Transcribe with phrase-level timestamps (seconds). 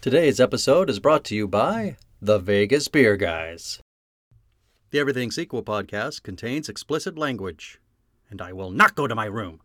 [0.00, 3.82] Today's episode is brought to you by the Vegas Beer Guys.
[4.92, 7.78] The Everything Sequel podcast contains explicit language,
[8.30, 9.60] and I will not go to my room.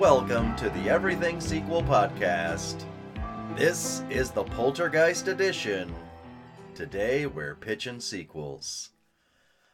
[0.00, 2.84] Welcome to the Everything Sequel podcast.
[3.56, 5.94] This is the Poltergeist edition.
[6.74, 8.90] Today we're pitching sequels.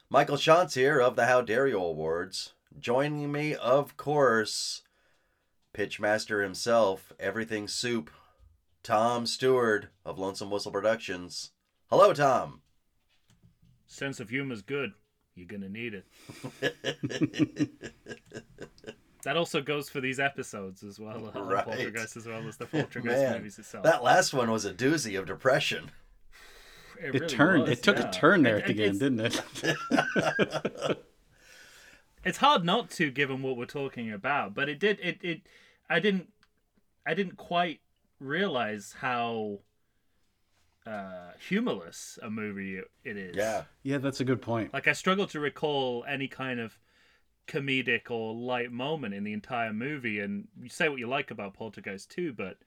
[0.08, 2.52] Michael Shantz here of the How Dare You Awards.
[2.78, 4.82] Joining me, of course,
[5.74, 8.08] Pitchmaster himself, Everything Soup,
[8.84, 11.50] Tom Stewart of Lonesome Whistle Productions.
[11.90, 12.60] Hello, Tom.
[13.88, 14.92] Sense of humor's good.
[15.34, 16.04] You're gonna need
[16.62, 17.70] it.
[19.24, 21.64] That also goes for these episodes as well, uh, Right.
[21.64, 23.84] Poltergeist as well as the Poltergeist Man, movies itself.
[23.84, 25.90] that last one was a doozy of depression.
[27.00, 27.62] It really turned.
[27.62, 28.08] was, it took yeah.
[28.08, 30.98] a turn there It- at the end, didn't it?
[32.24, 34.54] It's hard not to, given what we're talking about.
[34.54, 34.98] But it did.
[35.02, 35.18] It.
[35.22, 35.40] It.
[35.90, 36.28] I didn't.
[37.04, 37.80] I didn't quite
[38.20, 39.58] realize how
[40.86, 43.36] uh, humorless a movie it is.
[43.36, 43.64] Yeah.
[43.82, 44.72] yeah, that's a good point.
[44.72, 46.78] Like I struggle to recall any kind of
[47.46, 50.20] comedic or light moment in the entire movie.
[50.20, 52.58] And you say what you like about Poltergeist 2, but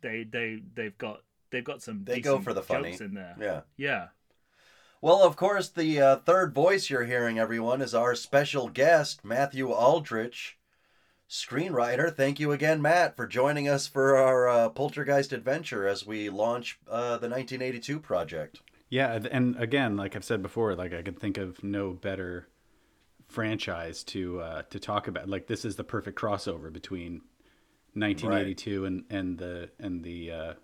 [0.00, 2.96] they they they've got they've got some They go for the funny.
[3.00, 3.36] in there.
[3.40, 3.60] Yeah.
[3.76, 4.08] Yeah.
[5.00, 9.72] Well, of course, the uh, third voice you're hearing, everyone, is our special guest, Matthew
[9.72, 10.58] Aldrich,
[11.28, 12.14] screenwriter.
[12.14, 16.78] Thank you again, Matt, for joining us for our uh, Poltergeist adventure as we launch
[16.88, 18.60] uh, the 1982 project.
[18.90, 22.46] Yeah, and again, like I've said before, like I can think of no better
[23.32, 25.28] franchise to uh, to talk about.
[25.28, 27.22] Like this is the perfect crossover between
[27.94, 30.54] 1982 and and the and the uh,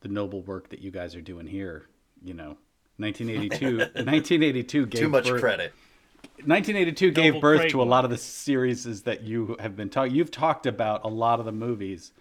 [0.00, 1.88] the noble work that you guys are doing here.
[2.22, 2.56] You know,
[2.96, 3.78] 1982.
[3.78, 5.72] 1982 gave Too much birth, credit.
[6.46, 10.14] 1982 gave birth to a lot of the series that you have been talking.
[10.14, 12.12] You've talked about a lot of the movies.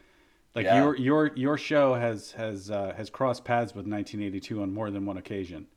[0.56, 0.84] Like Yeah.
[0.84, 5.06] your your your show has has uh, has crossed paths with 1982 on more than
[5.06, 5.68] one occasion.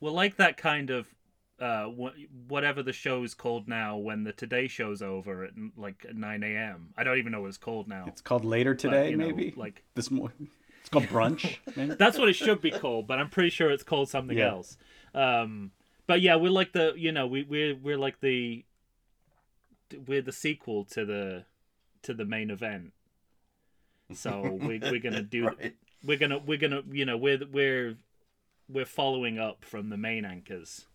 [0.00, 1.06] Well, like that kind of
[1.62, 6.04] uh, wh- whatever the show is called now when the Today Show's over at like
[6.12, 6.88] 9 a.m.
[6.96, 8.04] I don't even know what it's called now.
[8.08, 9.54] It's called Later Today, you know, maybe.
[9.56, 10.48] like- this morning.
[10.80, 11.58] It's called Brunch.
[11.98, 14.50] That's what it should be called, but I'm pretty sure it's called something Yeah.
[14.50, 14.76] else.
[15.14, 15.70] Um,
[16.08, 18.64] but yeah, we're like the you know we we're we're like the
[20.08, 21.44] we're the sequel to the
[22.02, 22.92] to the main event.
[24.12, 25.76] So we, we're gonna do Right.
[26.04, 27.96] we're gonna we're gonna you know we're we're
[28.68, 30.86] we're following up from the main anchors.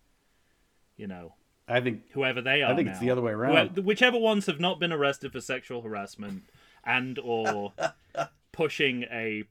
[0.97, 1.33] You know,
[1.67, 2.73] I think whoever they are.
[2.73, 3.69] I think it's the other way around.
[3.77, 6.43] Wh- Whichever ones have not been arrested for sexual harassment
[6.83, 7.73] and or
[8.51, 9.43] pushing a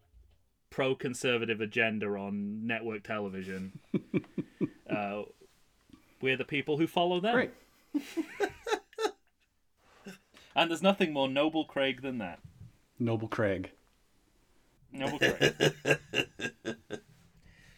[0.71, 3.79] pro-conservative agenda on network television,
[4.91, 5.23] uh,
[6.21, 7.35] we're the people who follow them.
[7.35, 7.51] great.
[10.59, 12.41] And there's nothing more noble Craig than that.
[12.99, 13.73] Noble Craig.
[14.91, 15.75] Noble Craig.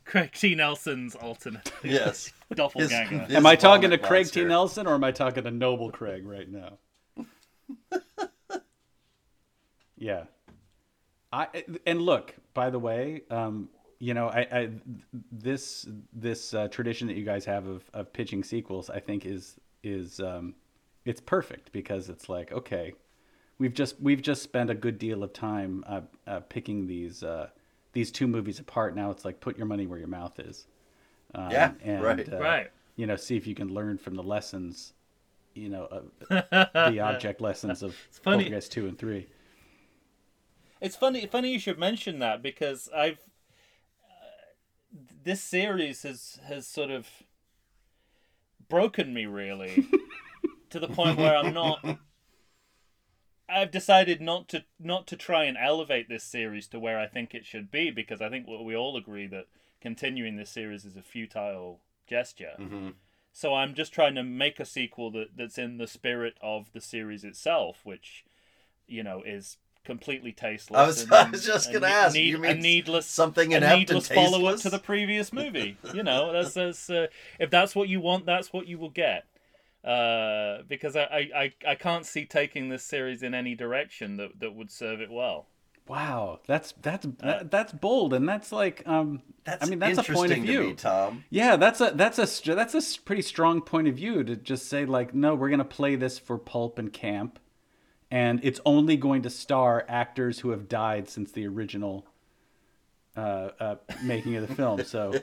[0.08, 0.54] Craig T.
[0.54, 2.32] Nelson's alternate Yes.
[2.54, 3.26] doppelganger.
[3.26, 4.42] His am I talking to vomit Craig T.
[4.42, 6.78] Nelson or am I talking to Noble Craig right now?
[9.98, 10.24] yeah.
[11.30, 13.68] I and look, by the way, um,
[13.98, 14.70] you know, I, I
[15.30, 19.60] this this uh, tradition that you guys have of, of pitching sequels, I think is
[19.82, 20.54] is um,
[21.04, 22.94] it's perfect because it's like okay,
[23.58, 27.50] we've just we've just spent a good deal of time uh, uh, picking these uh,
[27.92, 28.94] these two movies apart.
[28.94, 30.66] Now it's like put your money where your mouth is.
[31.34, 32.32] Um, Yeah, and, right.
[32.32, 32.70] uh, Right.
[32.96, 34.92] You know, see if you can learn from the lessons.
[35.54, 38.44] You know, of the object lessons of funny.
[38.44, 39.26] Poltergeist two and three.
[40.80, 41.26] It's funny.
[41.26, 43.18] Funny you should mention that because I've
[44.04, 44.94] uh,
[45.24, 47.08] this series has has sort of
[48.68, 49.86] broken me really
[50.70, 51.98] to the point where I'm not.
[53.48, 57.34] I've decided not to not to try and elevate this series to where I think
[57.34, 59.46] it should be because I think we all agree that
[59.80, 62.52] continuing this series is a futile gesture.
[62.58, 62.88] Mm-hmm.
[63.32, 66.80] So I'm just trying to make a sequel that, that's in the spirit of the
[66.80, 68.24] series itself, which,
[68.86, 70.78] you know, is completely tasteless.
[70.78, 73.58] I was- and- I was just gonna ask, need- you a mean needless something a
[73.58, 75.76] inept and needless follow up to the previous movie.
[75.94, 77.06] You know, that's, that's uh,
[77.38, 79.24] if that's what you want, that's what you will get.
[79.88, 84.38] Uh, because I, I, I, I can't see taking this series in any direction that,
[84.40, 85.46] that would serve it well.
[85.86, 89.22] Wow, that's that's that, that's bold, and that's like um.
[89.44, 90.60] That's I mean, that's a point of view.
[90.62, 91.24] to me, Tom.
[91.30, 94.68] Yeah, that's a that's a that's a s- pretty strong point of view to just
[94.68, 97.38] say like, no, we're gonna play this for pulp and camp,
[98.10, 102.06] and it's only going to star actors who have died since the original
[103.16, 104.84] uh, uh, making of the film.
[104.84, 105.14] So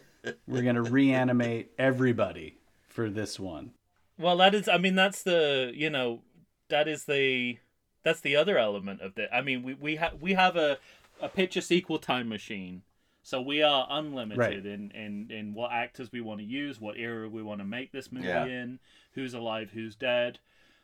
[0.47, 2.57] we're gonna reanimate everybody
[2.87, 3.73] for this one.
[4.17, 4.67] Well, that is.
[4.67, 5.71] I mean, that's the.
[5.73, 6.21] You know,
[6.69, 7.57] that is the.
[8.03, 9.29] That's the other element of it.
[9.33, 10.77] I mean, we we have we have a
[11.21, 12.83] a picture sequel time machine,
[13.23, 14.65] so we are unlimited Right.
[14.65, 17.91] in, in in what actors we want to use, what era we want to make
[17.91, 18.45] this movie Yeah.
[18.45, 18.79] in,
[19.13, 20.39] who's alive, who's dead.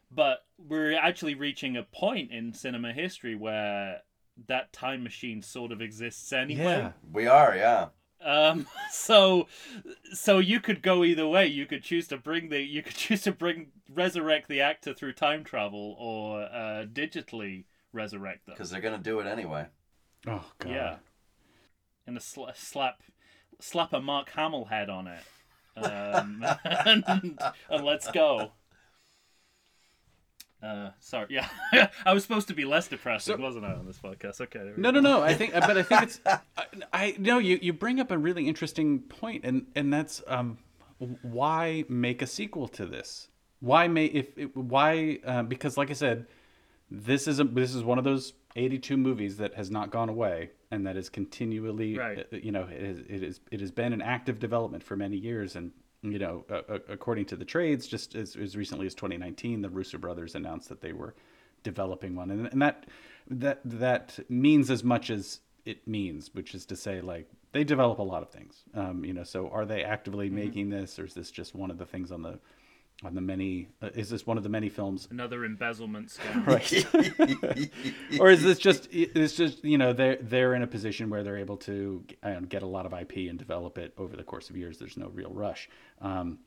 [0.09, 4.01] But we're actually reaching a point in cinema history where
[4.47, 6.63] that time machine sort of exists anyway.
[6.63, 7.89] Yeah, We are, yeah.
[8.23, 9.47] Um, so,
[10.13, 11.47] so you could go either way.
[11.47, 15.13] You could choose to bring the, you could choose to bring resurrect the actor through
[15.13, 18.55] time travel, or uh, digitally resurrect them.
[18.55, 19.65] Because they're gonna do it anyway.
[20.27, 20.71] oh god.
[20.71, 20.95] Yeah,
[22.07, 23.01] and a sla- slap,
[23.59, 25.23] slap a Mark Hamill head on it,
[25.75, 27.39] um, and,
[27.69, 28.51] and let's go.
[30.61, 31.47] Uh, sorry, yeah,
[32.05, 34.41] I was supposed to be less depressing, So- wasn't I, on this podcast?
[34.41, 34.71] Okay.
[34.77, 34.99] No, go.
[34.99, 35.21] no, no.
[35.23, 36.19] I think, but I think it's.
[36.25, 36.39] I,
[36.93, 37.39] I no.
[37.39, 40.59] You you bring up a really interesting point, and and that's um,
[41.23, 43.27] why make a sequel to this?
[43.59, 46.27] Why make if it, why uh, because like I said,
[46.89, 50.09] this is a this is one of those eighty two movies that has not gone
[50.09, 52.19] away and that is continually Right.
[52.19, 55.17] uh, you know it is, it is it has been in active development for many
[55.17, 55.71] years and.
[56.03, 59.99] You know, uh, according to the trades, just as, as recently as 2019, the Russo
[59.99, 61.13] brothers announced that they were
[61.63, 62.87] developing one, and, and that
[63.29, 67.99] that that means as much as it means, which is to say, like they develop
[67.99, 68.63] a lot of things.
[68.73, 71.77] Um, you know, so are they actively making this, or is this just one of
[71.77, 72.39] the things on the
[73.03, 73.67] on the many?
[73.81, 75.07] Uh, is this one of the many films?
[75.11, 76.45] Another embezzlement scam.
[78.11, 78.19] Right.
[78.19, 81.37] or is this just it's just you know they're they're in a position where they're
[81.37, 84.57] able to uh, get a lot of IP and develop it over the course of
[84.57, 84.77] years.
[84.77, 85.69] There's no real rush.
[86.01, 86.39] Um,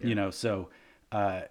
[0.00, 0.70] You know, so
[1.12, 1.42] uh,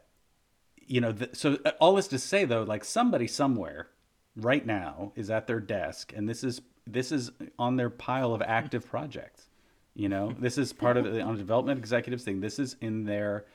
[0.86, 3.88] you know, th- so uh, all this to say though, like somebody somewhere
[4.36, 8.42] right now is at their desk, and this is this is on their pile of
[8.42, 9.50] active projects.
[9.96, 12.42] You know, this is part of the on development executives thing.
[12.42, 13.46] This is in their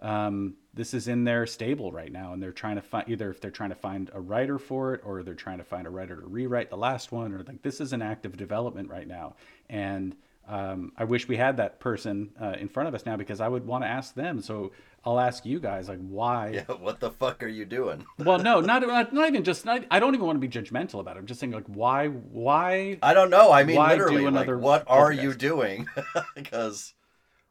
[0.00, 3.40] um, this is in their stable right now, and they're trying to find either if
[3.40, 6.16] they're trying to find a writer for it, or they're trying to find a writer
[6.16, 9.36] to rewrite the last one, or like this is an active development right now.
[9.68, 10.16] And
[10.48, 13.48] um, I wish we had that person uh, in front of us now because I
[13.48, 14.42] would want to ask them.
[14.42, 14.72] So
[15.04, 16.48] I'll ask you guys like why.
[16.68, 18.04] yeah, what the fuck are you doing?
[18.18, 19.64] Well, no, not, not not even just.
[19.64, 21.20] Not, I don't even want to be judgmental about it.
[21.20, 23.50] I'm just saying like why why I don't know.
[23.50, 25.88] I mean, Why do literally, like, another what are you doing?
[26.34, 26.94] Because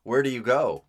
[0.04, 0.84] where do you go?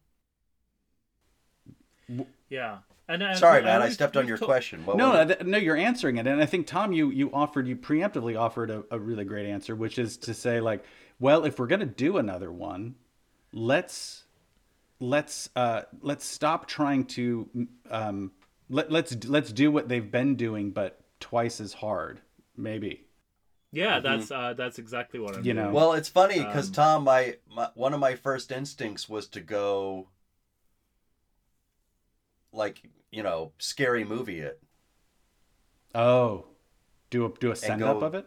[2.49, 2.79] Yeah.
[3.09, 4.87] And, and Sorry, and man, I stepped on your ta- question.
[4.87, 7.67] What no, no, th- no, you're answering it, and I think Tom, you you offered,
[7.67, 10.85] you preemptively offered a, a really great answer, which is to say, like,
[11.19, 12.95] well, if we're gonna do another one,
[13.53, 14.25] let's
[15.01, 17.49] let's uh, let's stop trying to
[17.91, 18.31] um,
[18.69, 22.21] let let's let's do what they've been doing, but twice as hard,
[22.57, 23.07] maybe.
[23.73, 25.67] Yeah, that's uh, that's exactly what I'm You doing.
[25.67, 25.73] know.
[25.73, 29.41] Well, it's funny because Um, Tom, my, my one of my first instincts was to
[29.41, 30.09] go,
[32.53, 34.63] like you know, scary movie it.
[35.95, 36.47] Oh,
[37.11, 38.27] do a do a send up of it.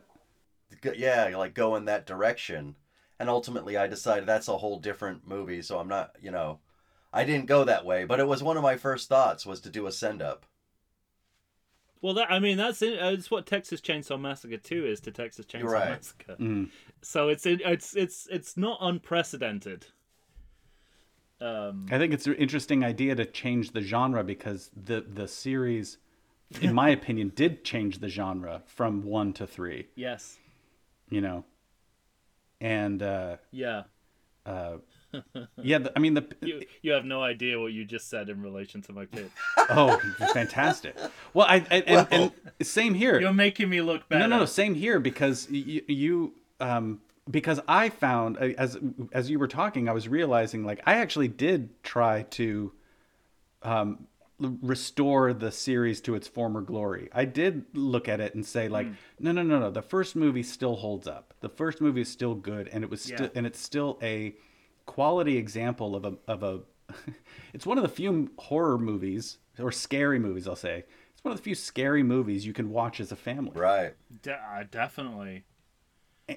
[0.81, 2.75] Go- Yeah, like go in that direction.
[3.19, 5.61] And ultimately, I decided that's a whole different movie.
[5.61, 6.59] So I'm not, you know,
[7.13, 8.05] I didn't go that way.
[8.05, 10.45] But it was one of my first thoughts was to do a send up.
[12.01, 13.01] Well, that I mean, that's it.
[13.01, 15.89] Uh, it's what Texas Chainsaw Massacre Two is to Texas Chainsaw You're right.
[15.91, 16.35] Massacre.
[16.37, 16.69] Mm.
[17.01, 19.85] So it's it, it's it's it's not unprecedented.
[21.43, 25.97] Um, I think it's an interesting idea to change the genre because the the series,
[26.61, 29.87] in my opinion, did change the genre from one to three.
[29.95, 30.37] yes.
[31.09, 31.43] You know,
[32.61, 33.83] and uh, Yeah.
[34.45, 34.77] uh,
[35.61, 38.41] yeah, the, I mean the You you have no idea what you just said in
[38.41, 39.29] relation to my kid.
[39.69, 39.99] oh,
[40.33, 40.95] fantastic.
[41.33, 42.31] Well, I, I and, and
[42.63, 43.19] same here.
[43.19, 44.19] You're making me look bad.
[44.19, 44.45] No, no, no.
[44.45, 48.77] Same here because you, you um, because I found as
[49.11, 52.71] as you were talking, I was realizing like I actually did try to
[53.61, 54.07] um,
[54.41, 57.09] l- restore the series to its former glory.
[57.13, 58.87] I did look at it and say like,
[59.19, 59.71] no, no, no, no.
[59.71, 61.33] The first movie still holds up.
[61.39, 63.29] The first movie is still good, and it was still Yeah.
[63.35, 64.35] and it's still a
[64.85, 66.59] quality example of a of a.
[67.53, 70.47] it's one of the few horror movies or scary movies.
[70.47, 73.53] I'll say it's one of the few scary movies you can watch as a family
[73.55, 73.93] Right.
[74.21, 75.45] De- uh, definitely.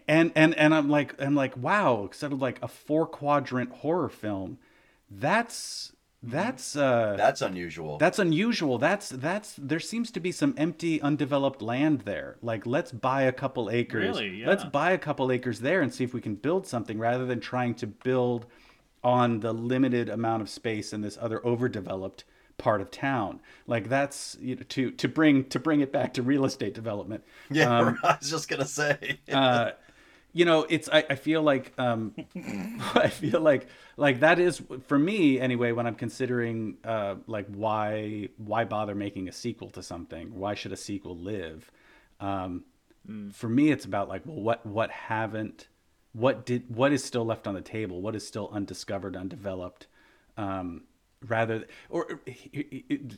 [0.09, 4.09] And and and I'm like I'm like wow, instead of like a four quadrant horror
[4.09, 4.59] film,
[5.11, 7.99] that's That's uh, That's unusual.
[7.99, 8.79] that's unusual.
[8.79, 12.37] That's that's there seems to be some empty, undeveloped land there.
[12.43, 14.03] Like let's buy a couple acres.
[14.19, 14.41] Really?
[14.41, 14.49] Yeah.
[14.49, 17.39] Let's buy a couple acres there and see if we can build something rather than
[17.41, 18.47] trying to build
[19.05, 22.25] on the limited amount of space in this other overdeveloped
[22.59, 23.41] part of town.
[23.69, 27.23] Like that's you know, to to bring to bring it back to real estate development.
[27.51, 29.19] yeah, um, I was just gonna say.
[29.31, 29.73] uh,
[30.37, 32.15] you know, it's I, I feel like um,
[32.95, 38.29] I feel like like that is for me anyway when I'm considering uh, like why
[38.37, 40.39] why bother making a sequel to something?
[40.39, 41.71] Why should a sequel live?
[42.21, 42.65] Um,
[43.33, 45.69] For me, it's about like well, what what haven't
[46.13, 48.03] what did what is still left on the table?
[48.03, 49.87] What is still undiscovered, undeveloped?
[50.37, 50.83] Um,
[51.27, 52.21] rather or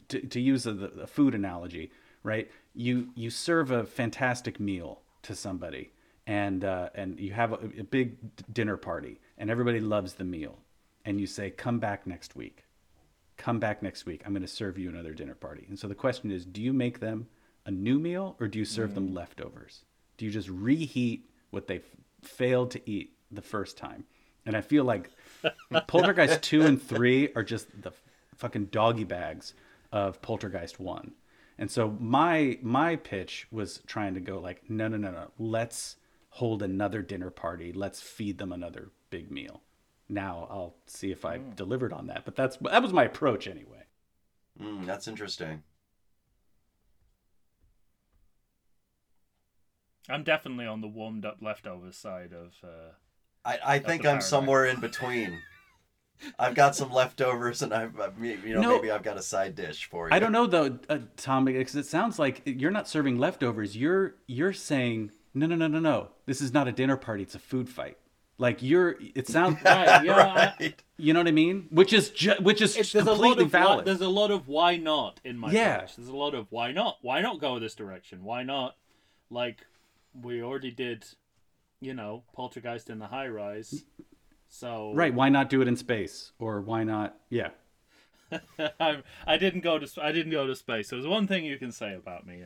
[0.08, 1.90] to, to use a, the food analogy
[2.22, 5.90] right you you serve a fantastic meal to somebody
[6.28, 8.16] and uh, and you have a, a big
[8.52, 10.58] dinner party and everybody loves the meal
[11.04, 12.64] and you say come back next week.
[13.38, 14.22] Come back next week.
[14.24, 15.64] I'm going to serve you another dinner party.
[15.68, 17.26] And so the question is do you make them
[17.64, 19.84] a new meal or do you serve them leftovers?
[20.18, 21.82] Do you just reheat what they f-
[22.22, 24.04] failed to eat the first time?
[24.44, 25.10] And i feel like
[25.86, 27.92] poltergeist 2 and 3 are just the
[28.36, 29.54] fucking doggy bags
[29.92, 31.12] of poltergeist 1
[31.58, 35.30] and so my my pitch was trying to go like no no no no.
[35.38, 35.96] Let's
[36.38, 39.62] hold another dinner party let's feed them another big meal
[40.08, 43.82] now i'll see if i delivered on that but that's that was my approach anyway
[44.60, 45.62] Mm, that's interesting.
[50.08, 52.54] I'm definitely on the warmed up leftovers side of.
[52.64, 52.92] Uh,
[53.44, 54.20] I, I think I'm paradigm.
[54.22, 55.38] somewhere in between.
[56.38, 58.74] I've got some leftovers, and I've I've- you know No.
[58.76, 60.14] maybe I've got a side dish for you.
[60.14, 64.16] i don't know though uh, tom because it sounds like you're not serving leftovers you're
[64.26, 67.38] you're saying no no no no no this is not a dinner party it's a
[67.38, 67.96] food fight
[68.38, 70.82] like you're it sounds right, yeah, I- right.
[70.96, 73.44] you know what i mean which is ju- which is it's, there's a lot completely
[73.44, 75.86] of why, valid there's a lot of why not in my Yeah.
[75.96, 76.98] There's a lot of why not?
[77.02, 78.22] Why not go this direction?
[78.24, 78.76] Why not?
[79.30, 79.66] Like
[80.14, 81.04] we already did,
[81.80, 83.84] you know, Poltergeist in the high rise.
[84.48, 87.50] So right why not do it in space or why not yeah
[88.80, 90.88] I, I didn't go to I didn't go to space.
[90.88, 92.44] So there's one thing you can say about me.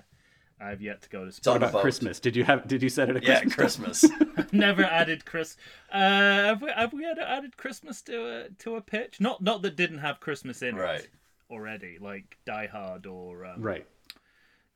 [0.62, 1.46] I've yet to go to space.
[1.48, 4.52] on what about christmas did you have did you set it at Yeah, christmas Christmas.
[4.52, 5.56] Never added Chris.
[5.90, 9.20] Uh, have we have we had added Christmas to a to a pitch?
[9.20, 11.00] Not not that didn't have Christmas in Right.
[11.00, 11.10] it
[11.50, 13.86] already, like Die Hard or um, right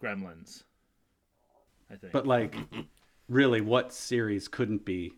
[0.03, 0.65] Gremlins.
[1.91, 2.13] I think.
[2.13, 2.57] But like,
[3.29, 5.13] really, what series couldn't be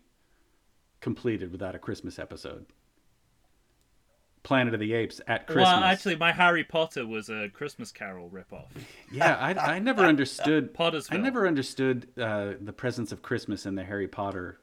[1.01, 2.65] completed without a Christmas episode?
[4.43, 5.65] Planet of the Apes at Christmas.
[5.65, 8.67] Well, actually, my Harry Potter was a Christmas Carol ripoff.
[9.11, 10.75] yeah, I, I never understood.
[10.79, 14.59] I never understood uh, the presence of Christmas in the Harry Potter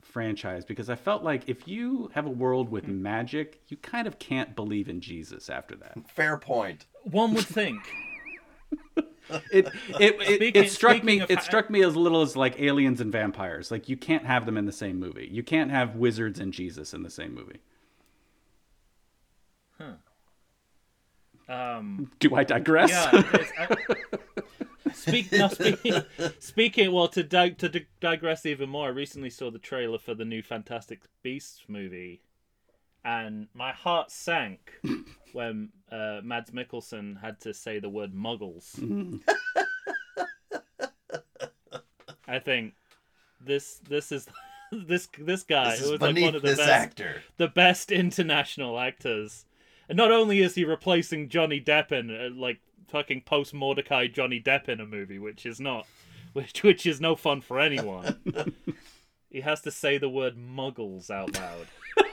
[0.00, 3.00] franchise because I felt like if you have a world with Hmm.
[3.02, 5.96] magic, you kind of can't believe in Jesus after that.
[6.14, 6.86] Fair point.
[7.04, 7.80] One would think.
[9.50, 11.20] It it it, Speaking- it struck me.
[11.20, 13.70] It ha- struck me as little as like aliens and vampires.
[13.70, 15.28] Like you can't have them in the same movie.
[15.30, 17.60] You can't have wizards and Jesus in the same movie.
[21.48, 22.90] Um, Do I digress?
[22.90, 23.10] yeah.
[23.14, 23.76] it's- I,
[24.92, 26.02] speak, no, speaking,
[26.38, 26.92] speaking.
[26.92, 30.24] Well, to di- to di- digress even more, I recently saw the trailer for the
[30.24, 32.22] new Fantastic Beasts movie,
[33.04, 34.72] and my heart sank
[35.32, 38.78] when uh, Mads Mikkelsen had to say the word "muggles."
[42.28, 42.74] I think
[43.44, 44.26] this this is
[44.72, 47.22] this this guy This who is was like one of the best actor.
[47.36, 49.44] the best international actors.
[49.88, 54.40] And not only is he replacing Johnny Depp in uh, like fucking post Mortdecai Johnny
[54.40, 55.86] Depp in a movie, which is not,
[56.32, 58.18] which which is no fun for anyone.
[59.30, 61.66] he has to say the word "muggles" out loud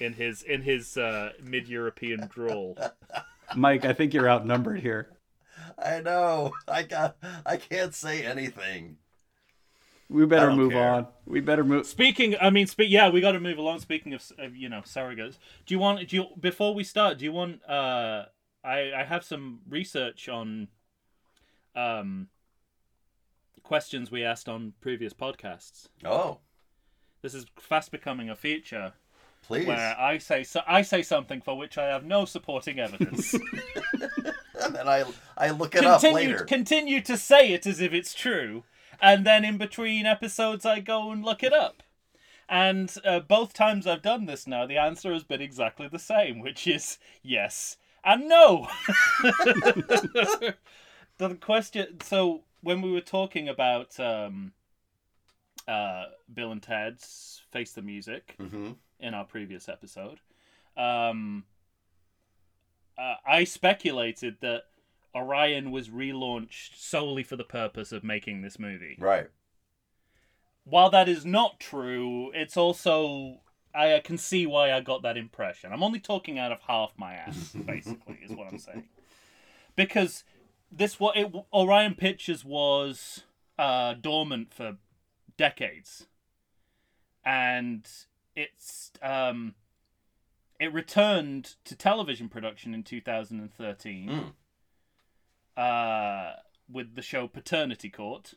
[0.00, 2.76] in his in his uh, mid European drawl.
[3.56, 5.08] Mike, I think you're outnumbered here.
[5.78, 6.52] I know.
[6.68, 7.16] I got.
[7.44, 8.96] I can't say anything.
[10.10, 10.90] We better move care.
[10.90, 11.06] on.
[11.24, 11.86] We better move.
[11.86, 12.90] Speaking, I mean, speak.
[12.90, 13.78] Yeah, we got to move along.
[13.78, 15.38] Speaking of, of, you know, surrogates.
[15.66, 16.06] Do you want?
[16.08, 17.18] Do you before we start?
[17.18, 17.62] Do you want?
[17.68, 18.24] Uh,
[18.64, 20.66] I I have some research on,
[21.76, 22.26] um,
[23.62, 25.86] questions we asked on previous podcasts.
[26.04, 26.38] Oh,
[27.22, 28.94] This is fast becoming a feature
[29.46, 29.66] please.
[29.66, 33.32] where I say so, I say something for which I have no supporting evidence.
[34.60, 35.04] and then I
[35.36, 36.44] I look it up continue later.
[36.44, 38.64] continue to say it as if it's true,
[39.00, 41.82] and then in between episodes I go and look it up.
[42.48, 46.40] And uh, both times I've done this now, the answer has been exactly the same,
[46.40, 48.66] which is yes and no.
[51.18, 52.00] the question.
[52.02, 54.52] So when we were talking about um,
[55.68, 60.20] uh, Bill and Ted's Face the Music hmm in our previous episode,
[60.76, 61.44] um,
[62.98, 64.64] uh, I speculated that
[65.14, 68.96] Orion was relaunched solely for the purpose of making this movie.
[68.98, 69.28] Right.
[70.64, 73.40] While that is not true, it's also
[73.74, 75.72] I can see why I got that impression.
[75.72, 78.84] I'm only talking out of half my ass, basically, is what I'm saying.
[79.76, 80.24] Because
[80.70, 83.24] this what it, Orion Pictures was
[83.58, 84.76] uh, dormant for
[85.36, 86.06] decades,
[87.24, 87.88] and
[88.34, 89.54] it's um,
[90.58, 94.34] it returned to television production in 2013
[95.60, 96.32] uh,
[96.70, 98.34] with the show Paternity Court.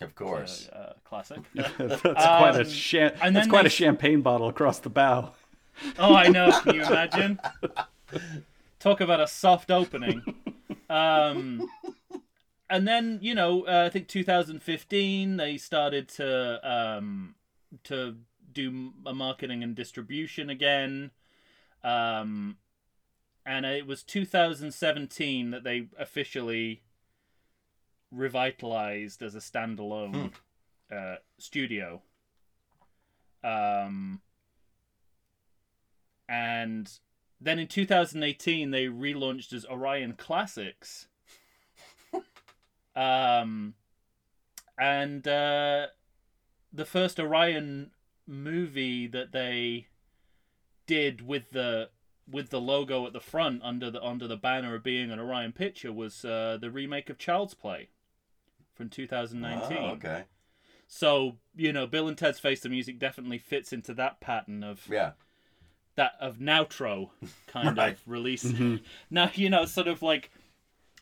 [0.00, 0.68] Of course.
[0.72, 1.40] Uh, uh, classic.
[1.54, 5.32] that's quite a Um, cha- that's then quite they- a champagne bottle across the bow.
[5.98, 6.50] Oh, I know.
[6.60, 7.40] Can you imagine?
[8.78, 10.22] Talk about a soft opening.
[10.88, 11.68] Um,
[12.70, 17.34] and then you know, uh, I think 2015 they started to um,
[17.84, 18.16] to
[18.52, 21.10] do a marketing and distribution again.
[21.82, 22.56] Um,
[23.46, 26.82] and it was 2017 that they officially
[28.10, 30.32] revitalized as a standalone
[30.94, 32.02] uh, studio.
[33.42, 34.20] Um,
[36.28, 36.90] and
[37.40, 41.08] then in 2018 they relaunched as Orion Classics.
[42.96, 43.74] um,
[44.78, 45.88] and uh,
[46.72, 47.90] the first Orion
[48.26, 49.88] movie that they
[50.86, 51.90] did with the
[52.30, 55.52] with the logo at the front under the under the banner of being an Orion
[55.52, 57.88] picture was uh, the remake of Child's Play
[58.74, 59.78] from 2019.
[59.78, 60.24] Oh, okay.
[60.86, 64.86] So you know, Bill and Ted's Face the Music definitely fits into that pattern of
[64.90, 65.12] Yeah.
[65.96, 67.10] that of Nowtro
[67.46, 67.92] kind Right.
[67.94, 68.44] of release.
[69.10, 70.30] Now you know, sort of like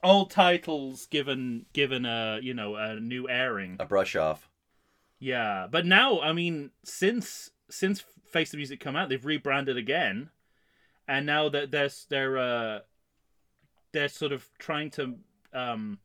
[0.03, 3.77] old titles given given a you know a new airing.
[3.79, 4.49] A brush off.
[5.21, 10.31] Yeah, but now I mean, since since Face the Music come out, they've rebranded again,
[11.13, 12.79] and now that they're they're uh,
[13.93, 15.17] they're sort of trying to
[15.53, 15.99] um,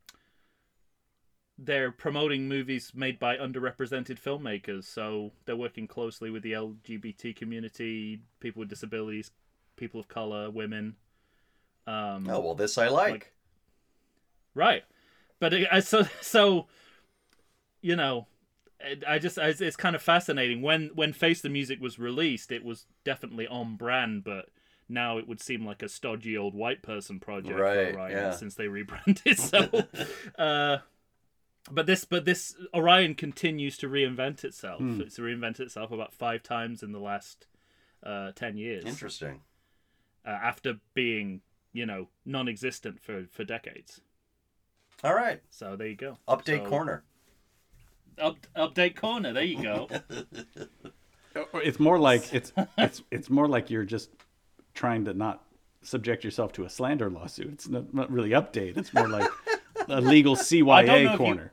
[1.58, 4.84] they're promoting movies made by underrepresented filmmakers.
[4.84, 9.30] So they're working closely with the LGBT community, people with disabilities,
[9.76, 10.96] people of color, women.
[11.86, 13.10] Um, Oh well, this I like.
[13.12, 13.32] like
[14.54, 14.84] right
[15.38, 16.66] but it, so so
[17.80, 18.26] you know
[19.06, 22.86] i just it's kind of fascinating when when face the music was released it was
[23.04, 24.48] definitely on brand but
[24.88, 28.30] now it would seem like a stodgy old white person project Right, for Orion yeah.
[28.32, 29.68] since they rebranded so
[30.38, 30.78] uh
[31.70, 36.82] but this but this Orion continues to reinvent itself it's reinvented itself about five times
[36.82, 37.46] in the last
[38.02, 39.40] uh 10 years Interesting.
[40.26, 41.40] uh, after being
[41.72, 44.00] you know non-existent for for decades
[45.04, 45.42] All right.
[45.50, 46.16] so there you go.
[46.26, 47.04] Update So- corner.
[48.20, 49.32] Up, update corner.
[49.32, 49.88] There you go.
[51.54, 54.10] It's more like it's it's it's more like you're just
[54.78, 55.42] trying to not
[55.82, 57.48] subject yourself to a slander lawsuit.
[57.52, 58.76] It's not, not really update.
[58.76, 59.28] It's more like
[59.88, 61.52] a legal know if you- CYA corner.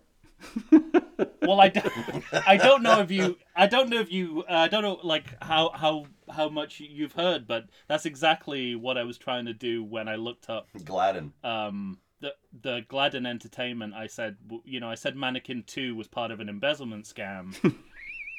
[1.42, 1.92] well, I don't,
[2.48, 5.26] I don't know if you, I don't know if you, uh, I don't know like
[5.44, 9.84] how how how much you've heard, but that's exactly what I was trying to do
[9.84, 11.34] when I looked up Gladden.
[11.44, 13.94] um the the Gladden Entertainment.
[13.96, 17.56] I said, you know, I said Mannequin Two was part of an embezzlement scam.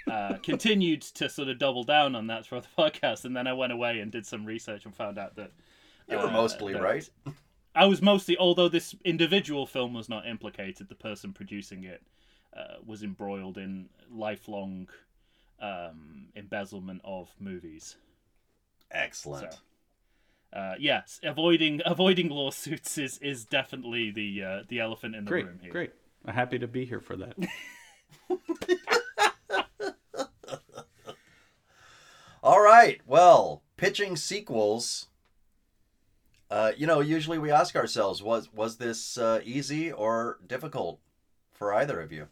[0.06, 3.52] Uh, continued to sort of double down on that throughout the podcast, and then I
[3.52, 5.50] went away and did some research and found out that
[6.08, 7.08] You were uh, mostly that- right.
[7.74, 12.02] I was mostly, although this individual film was not implicated, the person producing it
[12.56, 14.88] uh, was embroiled in lifelong
[15.60, 17.96] um, embezzlement of movies.
[18.90, 19.52] Excellent.
[19.52, 25.30] So, uh, yes, avoiding avoiding lawsuits is, is definitely the uh, the elephant in the
[25.30, 25.70] Great, room here.
[25.72, 25.92] great.
[26.24, 27.36] I'm happy to be here for that.
[32.46, 33.00] All right.
[33.04, 35.08] Well, pitching sequels.
[36.48, 41.00] Uh, you know, usually we ask ourselves, was was this uh, easy or difficult
[41.52, 42.28] for either of you?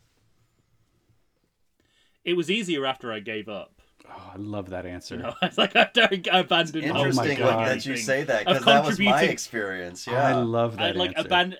[2.25, 3.73] It was easier after I gave up.
[4.09, 5.17] Oh, I love that answer.
[5.17, 7.67] No, it's like after I abandoned hope Interesting God.
[7.69, 10.07] that you say that because that was my contributing- experience.
[10.07, 10.37] I Yeah.
[10.37, 11.29] love I that like answer.
[11.29, 11.57] aban-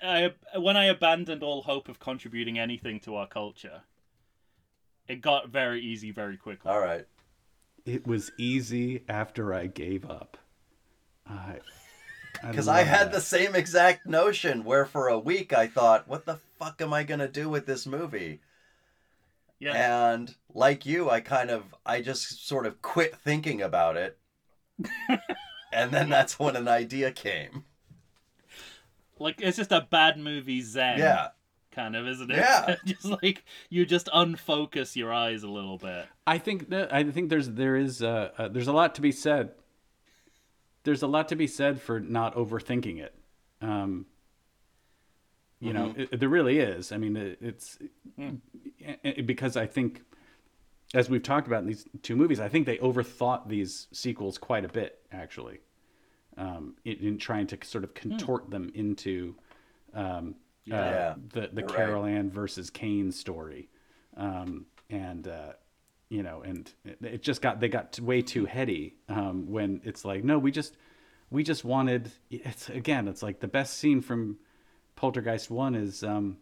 [0.53, 3.81] I, when I abandoned all hope of contributing anything to our culture.
[5.09, 6.71] It got very easy very quickly.
[6.71, 7.05] All right.
[7.85, 10.37] It was easy after I gave up.
[11.27, 11.61] I
[12.41, 13.11] Because I love had that.
[13.11, 17.03] the same exact notion where for a week I thought, what the fuck am I
[17.03, 18.41] going to do with this movie?
[19.59, 24.17] Yeah, And like you, I kind of, I just sort of quit thinking about it.
[25.71, 27.65] and then that's when an idea came.
[29.19, 30.99] like it's just a bad movie zen.
[30.99, 31.29] Yeah.
[31.75, 32.37] Kind of, isn't it?
[32.37, 32.75] Yeah.
[32.85, 36.05] just like you just unfocus your eyes a little bit.
[36.25, 39.11] I think that I think there's there is uh, uh, there's a lot to be
[39.11, 39.51] said
[40.83, 43.15] there's a lot to be said for not overthinking it.
[43.61, 44.05] Um,
[45.59, 46.91] you know, it, there really is.
[46.91, 47.77] I mean, it, it's
[49.03, 50.03] it- because I think,
[50.93, 54.63] as we've talked about in these two movies, I think they overthought these sequels quite
[54.63, 55.59] a bit, actually,
[56.37, 59.35] um, in, in trying to sort of contort them into
[59.95, 60.35] um,
[60.65, 60.79] Yeah.
[60.79, 61.75] uh, the the You're right.
[61.75, 63.69] Carol Ann versus Kane story,
[64.17, 65.53] um, and uh,
[66.09, 70.05] you know, and it, it just got they got way too heady um, when it's
[70.05, 70.75] like, no, we just
[71.29, 72.11] we just wanted.
[72.29, 74.37] It's again, it's like the best scene from
[74.95, 76.37] Poltergeist One is um,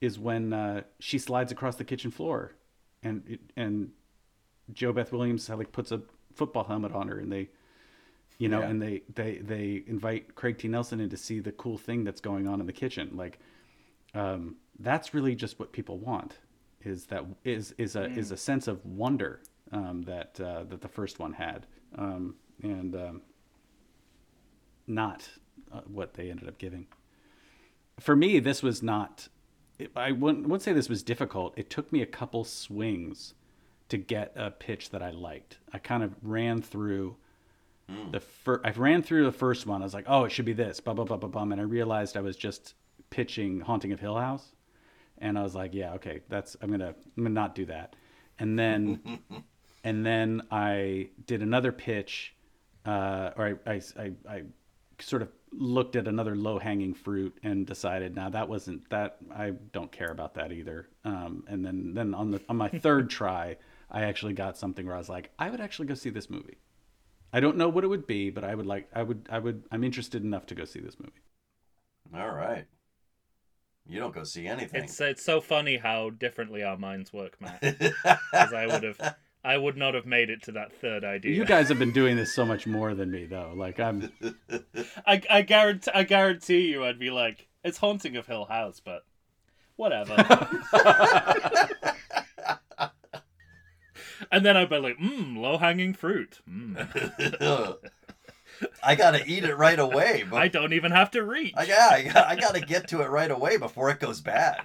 [0.00, 2.54] is when uh, she slides across the kitchen floor,
[3.02, 3.90] and it, and
[4.72, 6.02] JoBeth Williams like puts a
[6.34, 7.48] football helmet on her, and they,
[8.38, 8.68] you know, Yeah.
[8.68, 10.68] and they they they invite Craig T.
[10.68, 13.10] Nelson in to see the cool thing that's going on in the kitchen.
[13.16, 13.38] Like,
[14.14, 16.38] um, that's really just what people want.
[16.82, 19.40] Is that is is a is a sense of wonder
[19.72, 23.22] um, that uh, that the first one had, um, and um,
[24.86, 25.28] not
[25.72, 26.86] uh, what they ended up giving
[27.98, 29.28] for me, this was not.
[29.94, 31.52] I wouldn't, wouldn't say this was difficult.
[31.56, 33.34] It took me a couple swings
[33.88, 35.58] to get a pitch that I liked.
[35.72, 37.16] I kind of ran through
[38.10, 38.64] the first.
[38.64, 39.82] I ran through the first one.
[39.82, 41.42] I was like, "Oh, it should be this." Blah blah blah blah blah.
[41.42, 42.74] And I realized I was just
[43.10, 44.52] pitching "Haunting of Hill House,"
[45.18, 46.56] and I was like, "Yeah, okay, that's.
[46.60, 46.94] I'm gonna.
[47.16, 47.96] I'm gonna not do that."
[48.38, 49.20] And then,
[49.84, 52.34] and then I did another pitch,
[52.84, 54.42] uh, or I, I, I, I
[54.98, 59.16] sort of looked at another low hanging fruit and decided, now that wasn't that.
[59.34, 60.88] I don't care about that either.
[61.04, 63.56] Um, and then, then on the on my third try,
[63.90, 66.58] I actually got something where I was like, I would actually go see this movie.
[67.36, 68.88] I don't know what it would be, but I would like.
[68.94, 69.28] I would.
[69.30, 69.64] I would.
[69.70, 71.12] I'm interested enough to go see this movie.
[72.14, 72.64] All right.
[73.86, 74.84] You don't go see anything.
[74.84, 77.60] It's it's so funny how differently our minds work, Matt.
[77.62, 81.36] Because I would have, I would not have made it to that third idea.
[81.36, 83.52] You guys have been doing this so much more than me, though.
[83.54, 84.10] Like I'm.
[85.06, 89.04] I I guarantee I guarantee you, I'd be like, it's haunting of Hill House, but
[89.76, 90.16] whatever.
[94.30, 96.40] and then I'd be like, mmm, low hanging fruit.
[96.48, 97.76] Mm.
[98.82, 100.24] I gotta eat it right away.
[100.28, 101.52] But I don't even have to reach.
[101.56, 104.62] I, yeah, I, got- I gotta get to it right away before it goes bad.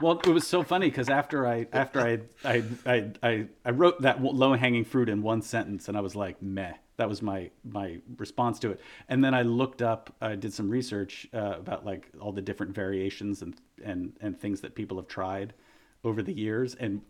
[0.00, 4.02] Well, it was so funny because after I after I I I I, I wrote
[4.02, 6.74] that low hanging fruit in one sentence, and I was like, meh.
[6.96, 8.80] That was my my response to it.
[9.08, 12.72] And then I looked up, I did some research uh, about like all the different
[12.74, 13.54] variations and
[13.84, 15.54] and and things that people have tried
[16.04, 17.00] over the years, and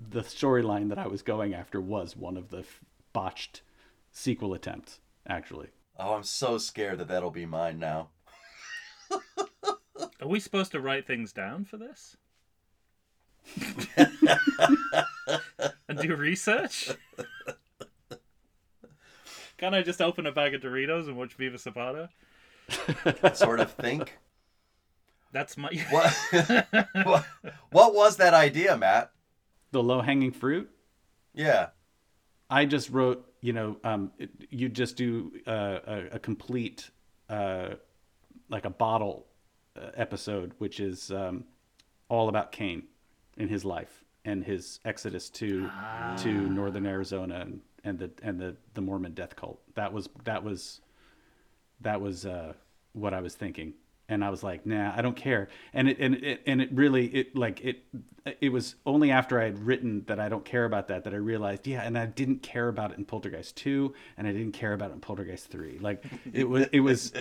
[0.00, 2.80] the storyline that I was going after was one of the f-
[3.12, 3.62] botched
[4.10, 5.68] sequel attempts, actually.
[5.98, 8.08] Oh, I'm so scared that that'll be mine now.
[9.10, 12.16] Are we supposed to write things down for this?
[15.88, 16.90] and do research?
[19.58, 22.10] Can't I just open a bag of Doritos and watch Viva Zapata?
[23.34, 24.18] Sort of think.
[25.32, 25.70] That's my.
[25.90, 27.26] What, what,
[27.70, 29.12] what was that idea, Matt?
[29.72, 30.70] The low hanging fruit.
[31.34, 31.68] Yeah.
[32.48, 36.90] I just wrote, you know, um, it, you just do uh, a, a complete,
[37.28, 37.70] uh,
[38.50, 39.26] like a bottle
[39.76, 41.44] uh, episode, which is um,
[42.08, 42.84] all about Kane
[43.38, 45.70] in his life and his exodus to
[46.18, 49.60] to northern Arizona and, and the and the, the Mormon death cult.
[49.74, 50.80] That was that was
[51.80, 52.52] that was uh,
[52.92, 53.72] what I was thinking,
[54.12, 55.48] and I was like, nah, I don't care.
[55.72, 57.84] And it and it and it really it like it
[58.40, 61.16] it was only after I had written that I don't care about that that I
[61.16, 64.72] realized, yeah, and I didn't care about it in Poltergeist two, and I didn't care
[64.72, 65.78] about it in Poltergeist three.
[65.78, 67.12] Like it was it was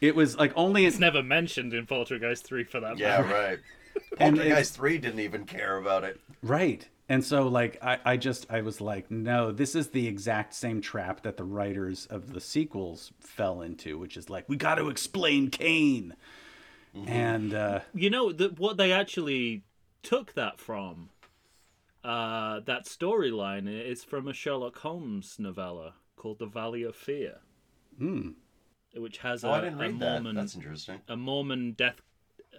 [0.00, 3.34] it was like only It's never mentioned in Poltergeist 3 for that Yeah, matter.
[3.34, 3.58] right.
[4.18, 6.20] And Poltergeist 3 didn't even care about it.
[6.42, 6.88] Right.
[7.08, 10.80] And so like I, I just I was like, no, this is the exact same
[10.80, 15.50] trap that the writers of the sequels fell into, which is like, we gotta explain
[15.50, 16.14] Kane.
[17.06, 19.64] And uh You know, the, what they actually
[20.02, 21.10] took that from,
[22.04, 27.38] uh, that storyline, is from a Sherlock Holmes novella called The Valley of Fear.
[28.94, 30.22] Which has Oh, a I didn't a read that.
[30.22, 31.00] Mormon That's interesting.
[31.08, 32.00] a Mormon death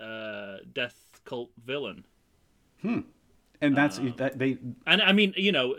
[0.01, 2.05] uh, death cult villain.
[3.63, 5.75] And that's that they And I mean, you know,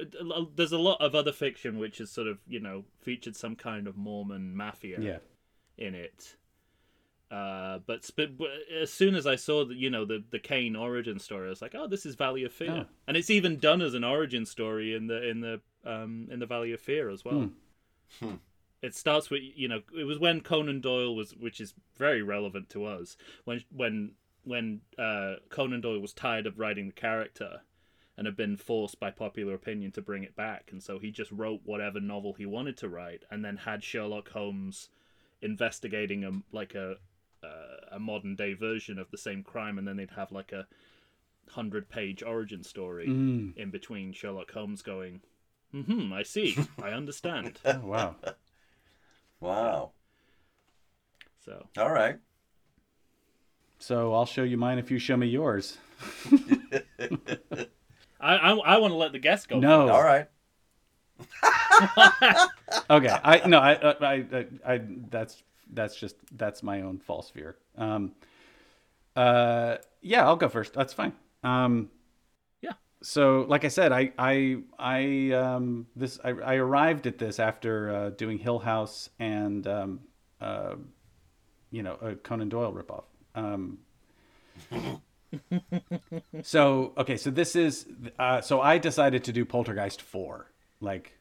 [0.56, 3.86] there's a lot of other fiction which has sort of, you know, featured some kind
[3.86, 5.18] of Mormon mafia yeah.
[5.76, 6.36] in it.
[7.30, 8.30] Uh, but, but
[8.80, 11.62] as soon as I saw the, you know, the the Kane origin story, I was
[11.62, 12.94] like, oh, this is Valley of Fear, Oh.
[13.06, 16.46] and it's even done as an origin story in the in the um in the
[16.46, 17.50] Valley of Fear as well.
[18.82, 22.68] It starts with you know it was when Conan Doyle was, which is very relevant
[22.70, 24.12] to us when when
[24.44, 27.62] when uh, Conan Doyle was tired of writing the character,
[28.16, 30.68] and had been forced by popular opinion to bring it back.
[30.70, 34.30] And so he just wrote whatever novel he wanted to write, and then had Sherlock
[34.30, 34.88] Holmes
[35.42, 36.96] investigating a like a
[37.42, 40.66] uh, a modern day version of the same crime, and then they'd have like a
[41.50, 43.56] hundred page origin story Mm.
[43.56, 45.20] in between Sherlock Holmes going,
[45.72, 48.16] "Hmm, I see, I understand." Oh, wow.
[49.40, 49.90] Wow.
[51.44, 52.18] So All right.
[53.78, 55.76] So I'll show you mine if you show me yours.
[58.24, 59.58] I I, I want to let the guest go.
[59.58, 59.88] No.
[59.90, 60.28] All right.
[62.90, 63.08] Okay.
[63.08, 63.58] I no.
[63.58, 67.56] I, I I I that's that's just that's my own false fear.
[67.78, 68.12] Um.
[69.14, 69.76] Uh.
[70.00, 70.24] Yeah.
[70.26, 70.72] I'll go first.
[70.74, 71.12] That's fine.
[71.44, 71.90] Um.
[72.60, 72.72] Yeah.
[73.02, 77.94] So, like I said, I I I um this I, I arrived at this after
[77.94, 80.00] uh, doing Hill House and um
[80.40, 80.74] uh
[81.70, 83.04] you know a Conan Doyle ripoff.
[83.34, 83.78] Um.
[86.42, 87.86] so okay, so this is
[88.18, 90.50] uh, so I decided to do Poltergeist four.
[90.80, 91.18] Like,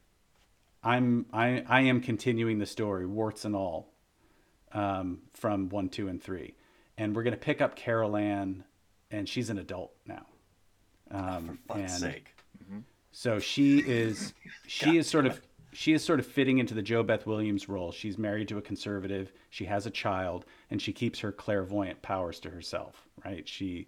[0.82, 3.92] I'm I I am continuing the story, warts and all,
[4.72, 6.54] um, from one, two, and three,
[6.98, 8.64] and we're gonna pick up Carol Ann,
[9.10, 10.26] and she's an adult now.
[11.10, 12.34] Um, For fuck's and sake.
[13.12, 14.34] so she is
[14.66, 15.40] she is sort of
[15.72, 17.90] she is sort of fitting into the JoBeth Williams role.
[17.92, 19.32] She's married to a conservative.
[19.50, 23.08] She has a child, and she keeps her clairvoyant powers to herself.
[23.24, 23.46] Right?
[23.48, 23.86] She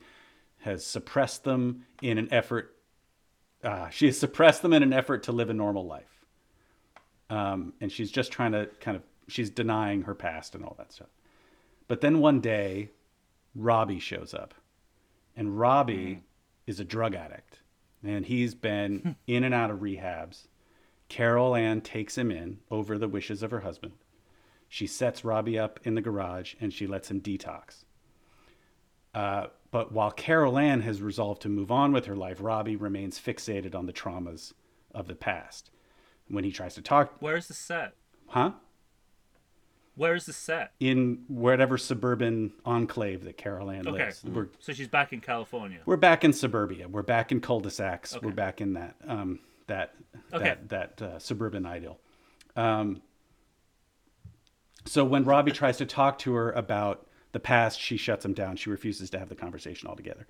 [0.59, 2.77] has suppressed them in an effort.
[3.63, 6.25] Uh, she has suppressed them in an effort to live a normal life.
[7.31, 10.93] Um, and she's just trying to kind of she's denying her past and all that
[10.93, 11.09] stuff.
[11.89, 12.91] But then one day,
[13.55, 14.55] Robbie shows up,
[15.37, 16.23] and Robbie
[16.67, 17.61] is a drug addict,
[18.05, 20.47] and he's been in and out of rehabs.
[21.09, 23.95] Carol Ann takes him in over the wishes of her husband.
[24.69, 27.85] She sets Robbie up in the garage and she lets him detox.
[29.17, 33.19] Uh, but while Carol Ann has resolved to move on with her life, Robbie remains
[33.19, 34.53] fixated on the traumas
[34.95, 35.71] of the past.
[36.29, 37.95] When he tries to talk, Where is the set?
[38.27, 38.53] huh?
[39.95, 40.73] Where is the set?
[40.81, 44.05] In whatever suburban enclave that Carol Ann Okay.
[44.05, 44.23] lives.
[44.23, 45.79] We're, So she's back in California.
[45.87, 46.87] we're back in suburbia.
[46.87, 48.17] We're back in cul-de-sacs.
[48.17, 48.27] Okay.
[48.27, 49.95] We're back in that um, that
[50.35, 50.57] Okay.
[50.69, 51.99] that that uh, suburban ideal.
[52.55, 53.01] Um,
[54.85, 58.57] so when Robbie tries to talk to her about the past, she shuts him down.
[58.57, 60.27] She refuses to have the conversation altogether.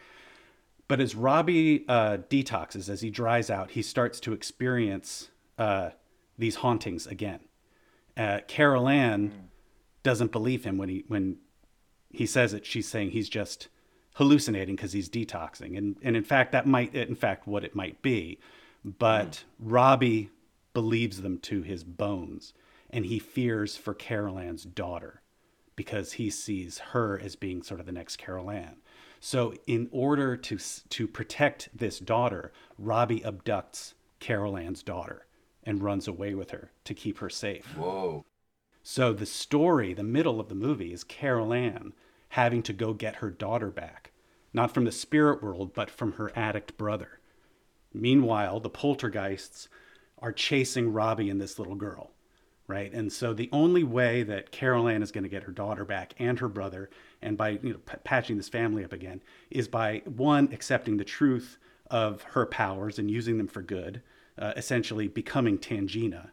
[0.89, 5.29] But as Robbie uh, detoxes, as he dries out, he starts to experience
[5.59, 5.91] uh,
[6.39, 7.41] these hauntings again.
[8.17, 9.51] Uh, Carol Ann
[10.03, 11.39] doesn't believe him when he when
[12.11, 12.65] he says it.
[12.65, 13.69] She's saying he's just
[14.15, 18.01] hallucinating because he's detoxing, and and in fact that might in fact what it might
[18.03, 18.39] be.
[18.85, 20.31] But Robbie
[20.73, 22.53] believes them to his bones,
[22.89, 25.23] and he fears for Carol Ann's daughter
[25.77, 28.77] because he sees her as being sort of the next Carol Ann.
[29.21, 35.27] So, in order to to protect this daughter, Robbie abducts Carol Ann's daughter
[35.63, 37.77] and runs away with her to keep her safe.
[37.77, 38.25] Whoa.
[38.83, 41.93] So the story, the middle of the movie, is Carol Ann
[42.31, 44.13] having to go get her daughter back,
[44.53, 47.19] not from the spirit world, but from her addict brother.
[47.93, 49.69] Meanwhile, the poltergeists
[50.19, 52.13] are chasing Robbie and this little girl,
[52.69, 52.93] right?
[52.93, 56.15] And so the only way that Carol Ann is going to get her daughter back
[56.19, 56.91] and her brother,
[57.23, 61.05] and by you know p- patching this family up again, is by one accepting the
[61.05, 61.59] truth
[61.91, 64.03] of her powers and using them for good,
[64.39, 66.31] uh, essentially becoming Tangina.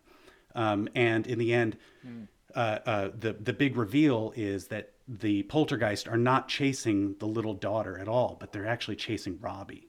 [0.56, 1.78] Um, and in the end,
[2.56, 7.54] uh, uh, the the big reveal is that the poltergeist are not chasing the little
[7.54, 9.88] daughter at all, but they're actually chasing Robbie,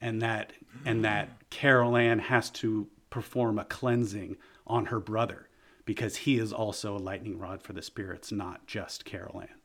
[0.00, 0.52] and that
[0.86, 5.49] and that Carol Ann has to perform a cleansing on her brother
[5.90, 9.58] because he is also a lightning rod for the spirits, not just Carol Ann.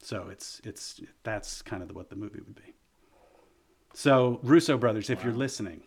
[0.00, 2.74] So it's it's that's kind of what the movie would be.
[3.92, 5.82] So Russo brothers, if you're listening,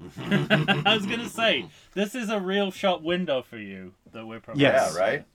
[0.00, 4.62] I was gonna say this is a real shop window for you that we're promoting.
[4.62, 4.94] Yes.
[4.94, 5.26] Yeah, right?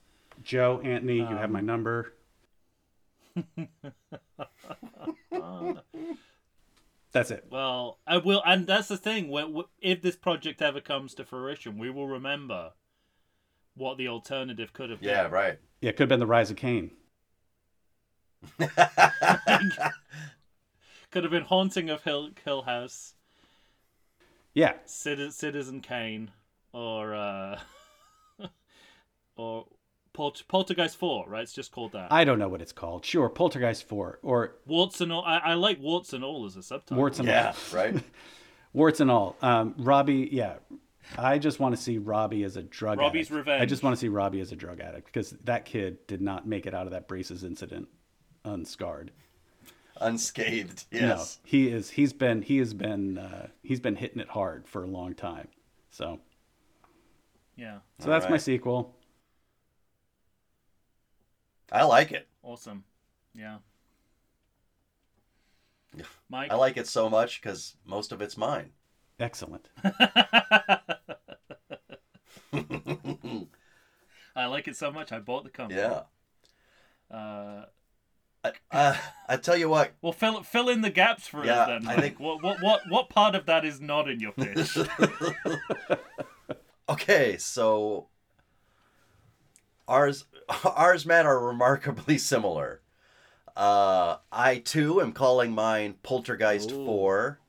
[0.41, 2.15] Joe, Anthony, you have my um, number.
[7.11, 7.45] That's it.
[7.51, 9.31] Well, I will, and that's the thing.
[9.79, 12.73] If this project ever comes to fruition, we will remember
[13.75, 15.09] what the alternative could have been.
[15.09, 15.57] Yeah, right.
[15.81, 16.91] Yeah, it could have been the Rise of Cain.
[21.11, 23.15] Could have been Haunting of Hill, Hill House,
[24.53, 26.29] Yeah, Citizen, Citizen Kane,
[26.71, 27.59] or uh,
[29.35, 29.65] or
[30.13, 31.25] Pol- Poltergeist Four.
[31.27, 31.41] Right?
[31.41, 32.11] It's just called that.
[32.13, 33.05] I don't know what it's called.
[33.05, 35.23] Sure, Poltergeist 4 or Warts and all.
[35.25, 36.97] I, I like Warts and all as a subtitle.
[36.97, 37.95] Warts and Yeah, right?
[37.95, 38.01] all.
[38.73, 39.35] Warts and all.
[39.41, 40.57] Um, Robbie, yeah.
[41.17, 43.37] I just want to see Robbie as a drug Robbie's addict.
[43.37, 43.61] revenge.
[43.61, 46.47] I just want to see Robbie as a drug addict because that kid did not
[46.47, 47.87] make it out of that braces incident
[48.45, 49.11] unscarred.
[49.99, 50.85] unscathed.
[50.91, 51.39] No, Yes.
[51.43, 51.89] he is.
[51.89, 52.41] He's been.
[52.41, 53.17] He has been.
[53.17, 55.47] Uh, he's been hitting it hard for a long time.
[55.91, 56.19] So,
[57.55, 58.95] Yeah, so that's my sequel.
[61.71, 62.27] I like it.
[62.43, 62.83] awesome.
[63.33, 63.57] Yeah.
[65.95, 66.05] Yeah.
[66.29, 66.51] Mike.
[66.51, 68.71] I like it so much because most of it's mine.
[69.19, 69.67] Excellent.
[74.39, 75.81] I like it so much I bought the company.
[75.81, 76.03] Yeah.
[77.11, 77.65] Uh,
[78.43, 78.95] I, uh,
[79.27, 79.91] I tell you what.
[80.01, 81.87] well, fill fill in the gaps for Yeah, us then.
[81.87, 84.77] I think- what what what what part of that is not in your pitch?
[86.89, 88.07] Okay, so
[89.87, 90.25] ours
[90.65, 92.81] ours Matt are remarkably similar.
[93.55, 96.85] Uh, I too am calling mine Poltergeist Ooh.
[96.85, 97.39] 4,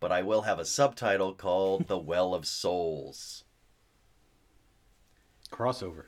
[0.00, 3.44] but I will have a subtitle called The Well of Souls.
[5.50, 6.04] Crossover.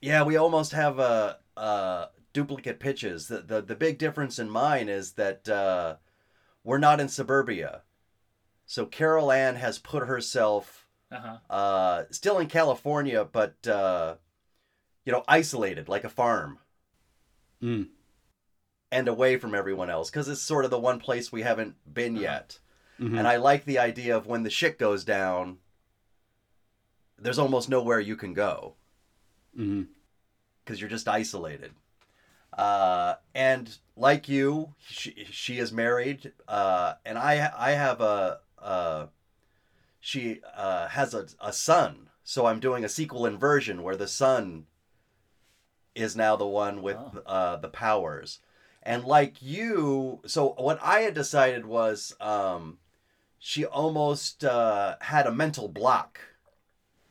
[0.00, 3.26] Yeah, we almost have a, uh duplicate pitches.
[3.28, 5.96] The, the the big difference in mine is that uh,
[6.62, 7.82] we're not in suburbia.
[8.66, 11.38] So Carol Ann has put herself Uh-huh.
[11.52, 14.14] uh, still in California, but uh,
[15.04, 16.58] you know, isolated like a farm
[17.62, 17.88] Mm.
[18.92, 22.14] and away from everyone else because it's sort of the one place we haven't been
[22.14, 22.22] Uh-huh.
[22.22, 22.58] yet.
[23.00, 23.18] Mhm.
[23.18, 25.58] And I like the idea of when the shit goes down,
[27.20, 28.74] there's almost nowhere you can go
[30.64, 31.72] because you're just isolated.
[32.56, 39.06] Uh, and like you, she, she is married, uh, and I I have a uh,
[40.00, 44.66] she uh, has a, a son, so I'm doing a sequel inversion where the son
[45.94, 47.22] is now the one with Oh.
[47.26, 48.38] uh, the powers.
[48.82, 52.78] And like you, so what I had decided was um,
[53.38, 56.18] she almost uh, had a mental block.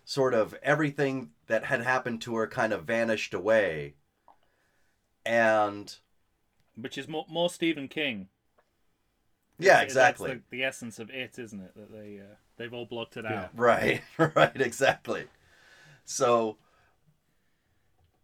[0.10, 3.94] Sort of everything that had happened to her kind of vanished away.
[5.24, 5.96] And
[6.76, 8.28] Which is more more Stephen King.
[9.60, 10.32] yeah, That's exactly.
[10.32, 11.76] the, the essence of it, isn't it?
[11.76, 13.44] That they uh, they've all blocked it Yeah.
[13.44, 13.50] out.
[13.56, 15.26] Right, right, exactly.
[16.06, 16.58] So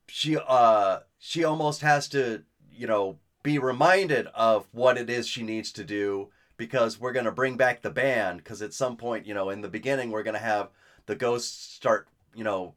[0.08, 2.41] she uh she almost has to,
[2.74, 7.26] you know, be reminded of what it is she needs to do because we're going
[7.26, 10.24] to bring back the band cuz at some point, you know, in the beginning we're
[10.24, 10.69] going to have
[11.05, 12.73] the ghosts start, you know,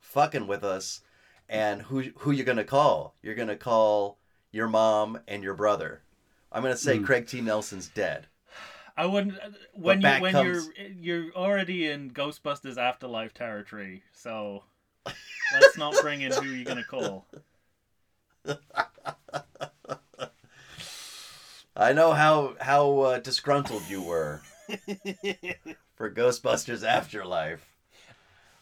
[0.00, 1.00] fucking with us
[1.48, 3.14] and who who you going to call?
[3.22, 4.18] You're going to call
[4.50, 6.02] your mom and your brother.
[6.50, 7.06] I'm going to say Mm.
[7.06, 7.40] Craig T.
[7.40, 8.26] Nelson's dead.
[8.96, 10.70] I wouldn't uh, when you when comes...
[10.76, 14.64] you're you're already in Ghostbusters Afterlife territory, so
[15.06, 17.26] let's not bring in who you're gonna call.
[21.74, 24.42] I know how how uh, disgruntled you were
[25.94, 27.71] for Ghostbusters Afterlife.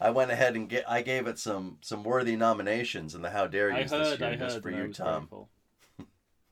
[0.01, 3.47] I went ahead and get I gave it some some worthy nominations in the How
[3.47, 4.63] Dare Yous this year I just heard.
[4.63, 5.29] for you, Tom.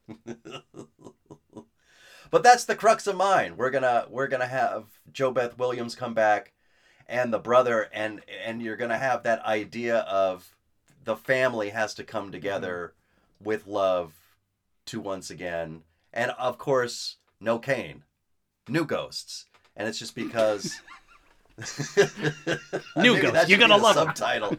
[2.31, 3.57] But that's the crux of mine.
[3.57, 6.53] We're gonna we're gonna have JoBeth Williams come back,
[7.07, 10.55] and the brother, and and you're gonna have that idea of
[11.05, 12.93] the family has to come together
[13.43, 14.13] with love
[14.87, 18.03] to once again, and of course, no Kane,
[18.69, 20.81] new ghosts, and it's just because.
[22.97, 23.49] New ghosts.
[23.49, 24.57] You're gonna love subtitle.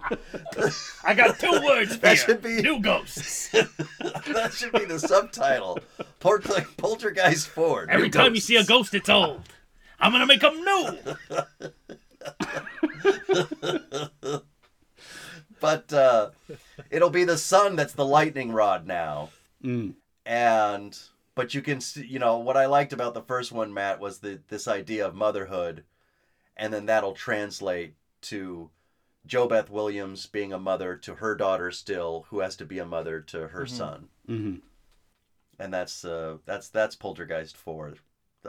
[1.03, 2.17] I got two words for That you.
[2.17, 3.49] should be- new ghosts.
[3.51, 5.79] that should be the subtitle.
[6.19, 7.85] Polter- Poltergeist Four.
[7.85, 9.41] new Every time you see a ghost, it's old.
[9.99, 10.97] I'm gonna make them new.
[15.59, 16.29] but uh,
[16.89, 19.29] it'll be the sun that's the lightning rod now
[19.63, 19.95] Mm.
[20.25, 20.97] and
[21.35, 24.19] but you can see you know what i liked about the first one matt was
[24.19, 25.83] the this idea of motherhood
[26.59, 28.69] and then that'll translate to
[29.25, 33.19] jobeth williams being a mother to her daughter still who has to be a mother
[33.21, 33.69] to her Mhm.
[33.69, 34.55] son hmm
[35.57, 37.95] and that's uh that's that's poltergeist 4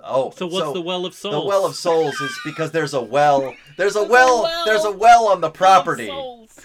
[0.04, 1.34] oh So what's the well of souls?
[1.34, 4.92] the well of souls is because there's a well there's a well, well there's a
[4.92, 6.60] well on the Well of property souls.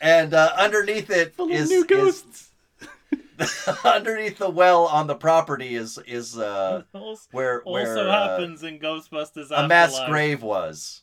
[0.00, 2.48] and uh, underneath it Full is- new is- ghosts.
[3.84, 8.62] underneath the well on the property is is uh Also where where also uh, happens
[8.62, 10.10] in Ghostbusters a mass Afterlife.
[10.10, 11.02] grave was.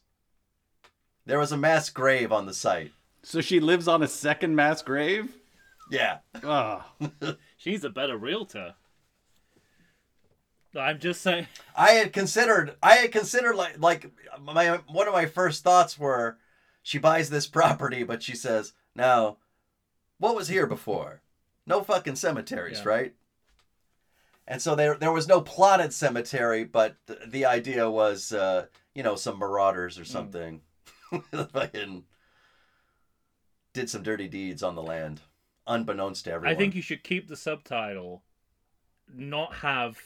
[1.26, 2.92] There was a mass grave on the site.
[3.24, 5.36] So she lives on a second mass grave.
[5.92, 6.20] Yeah.
[6.44, 6.92] Ah,
[7.58, 8.76] She's a better realtor.
[10.76, 11.48] I'm just saying.
[11.76, 16.38] I had considered I had considered like like my one of my first thoughts were
[16.84, 19.38] she buys this property but she says, "Now,
[20.20, 21.22] what was here before?
[21.70, 22.90] No fucking cemeteries, Yeah.
[22.90, 23.16] right?"
[24.48, 28.66] And so there there was no plotted cemetery, but th- the idea was uh,
[28.96, 30.02] you know, some marauders Mm.
[30.02, 30.62] or something.
[31.54, 32.04] fucking
[33.74, 35.22] did some dirty deeds on the land
[35.68, 36.56] unbeknownst to everyone.
[36.56, 38.24] I think you should keep the subtitle
[39.12, 40.00] not have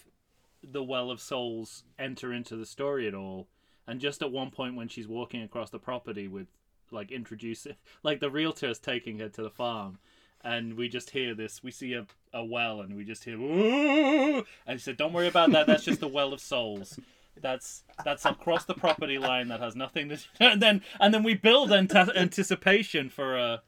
[0.62, 3.48] the Well of Souls enter into the story at all.
[3.88, 6.48] And just at one point when she's walking across the property with
[6.92, 10.00] like introducing like the realtor is taking her to the farm
[10.44, 14.38] and we just hear this we see a, a well and we just hear Ooh!
[14.68, 17.00] and he said don't worry about that that's just the well of souls
[17.42, 21.24] that's that's across the property line that has nothing to do and then and then
[21.24, 23.62] we build anta- anticipation for a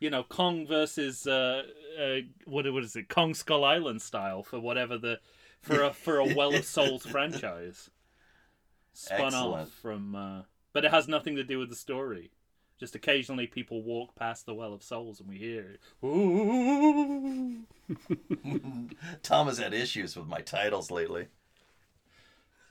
[0.00, 1.62] you know Kong versus uh,
[2.00, 5.20] uh what what is it Kong Skull Island style for whatever the
[5.60, 7.90] for a for a Well of Souls franchise
[8.92, 9.62] spun Excellent.
[9.62, 10.42] off from uh
[10.72, 12.30] but it has nothing to do with the story
[12.80, 17.58] just occasionally people walk past the Well of Souls and we hear Ooh.
[19.22, 21.28] Tom has had issues with my titles lately.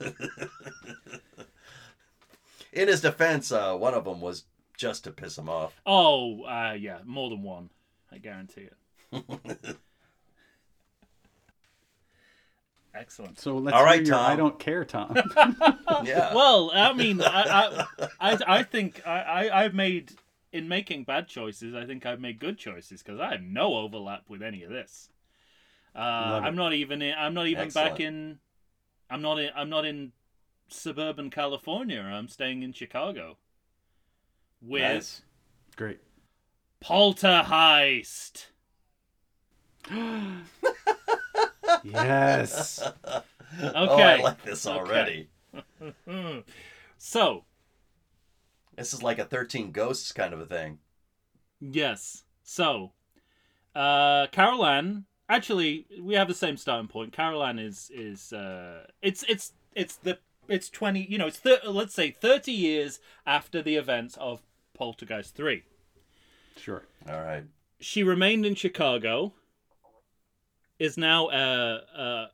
[2.72, 4.44] In his defense, uh, one of them was
[4.76, 5.78] just to piss him off.
[5.86, 7.68] oh uh yeah more than one
[8.10, 8.68] I guarantee
[9.12, 9.76] it
[12.94, 14.30] excellent So let's All right, hear your Tom.
[14.30, 15.16] I don't care, Tom.
[16.04, 16.34] Yeah.
[16.34, 20.12] Well, I mean, I, I, I, I think I, I, I've made
[20.52, 21.74] in making bad choices.
[21.74, 25.10] I think I've made good choices because I have no overlap with any of this.
[25.94, 25.98] Uh,
[26.42, 27.14] I'm not even in.
[27.18, 28.38] I'm not even back in.
[29.10, 29.50] I'm not in.
[29.54, 30.12] I'm not in
[30.68, 32.00] suburban California.
[32.00, 33.36] I'm staying in Chicago.
[34.62, 35.22] With Nice.
[35.76, 36.00] Great.
[36.80, 38.46] Polterheist.
[41.84, 42.80] Yes.
[43.06, 43.22] okay.
[43.74, 44.78] Oh, I like this Okay.
[44.78, 45.28] already.
[46.98, 47.44] So
[48.76, 50.78] This is like a 13 Ghosts kind of a thing.
[51.60, 52.24] Yes.
[52.42, 52.92] So,
[53.74, 55.04] uh, Carol Ann.
[55.28, 57.12] Actually, we have the same starting point.
[57.12, 60.18] Carol Ann is is uh, it's it's it's the
[60.48, 61.06] it's twenty.
[61.08, 64.42] You know, it's thir- let's say thirty years after the events of
[64.74, 65.62] Poltergeist three.
[66.56, 66.82] Sure.
[67.08, 67.44] All right.
[67.78, 69.34] She remained in Chicago.
[70.80, 72.30] Is now a a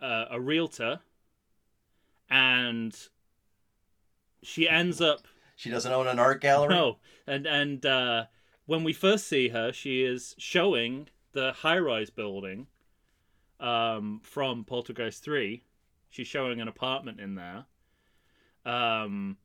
[0.00, 1.00] a, a realtor,
[2.28, 2.94] and
[4.42, 5.26] she ends up
[5.56, 6.74] She doesn't own an art gallery?
[6.74, 8.24] no, and and uh,
[8.66, 12.66] when we first see her, she is showing the high-rise building
[13.58, 15.64] um, from Poltergeist Three.
[16.10, 17.64] She's showing an apartment in there,
[18.66, 19.38] um,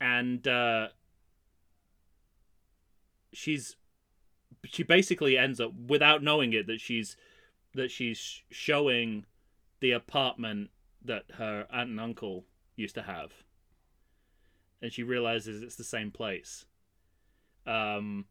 [0.00, 0.88] and uh,
[3.32, 3.76] she's
[4.64, 7.16] she basically ends up without knowing it that she's
[7.74, 9.26] that she's showing
[9.80, 10.70] the apartment
[11.04, 12.44] that her aunt and uncle
[12.76, 13.32] used to have
[14.84, 16.66] and she realizes it's the same place.
[17.66, 18.26] Um,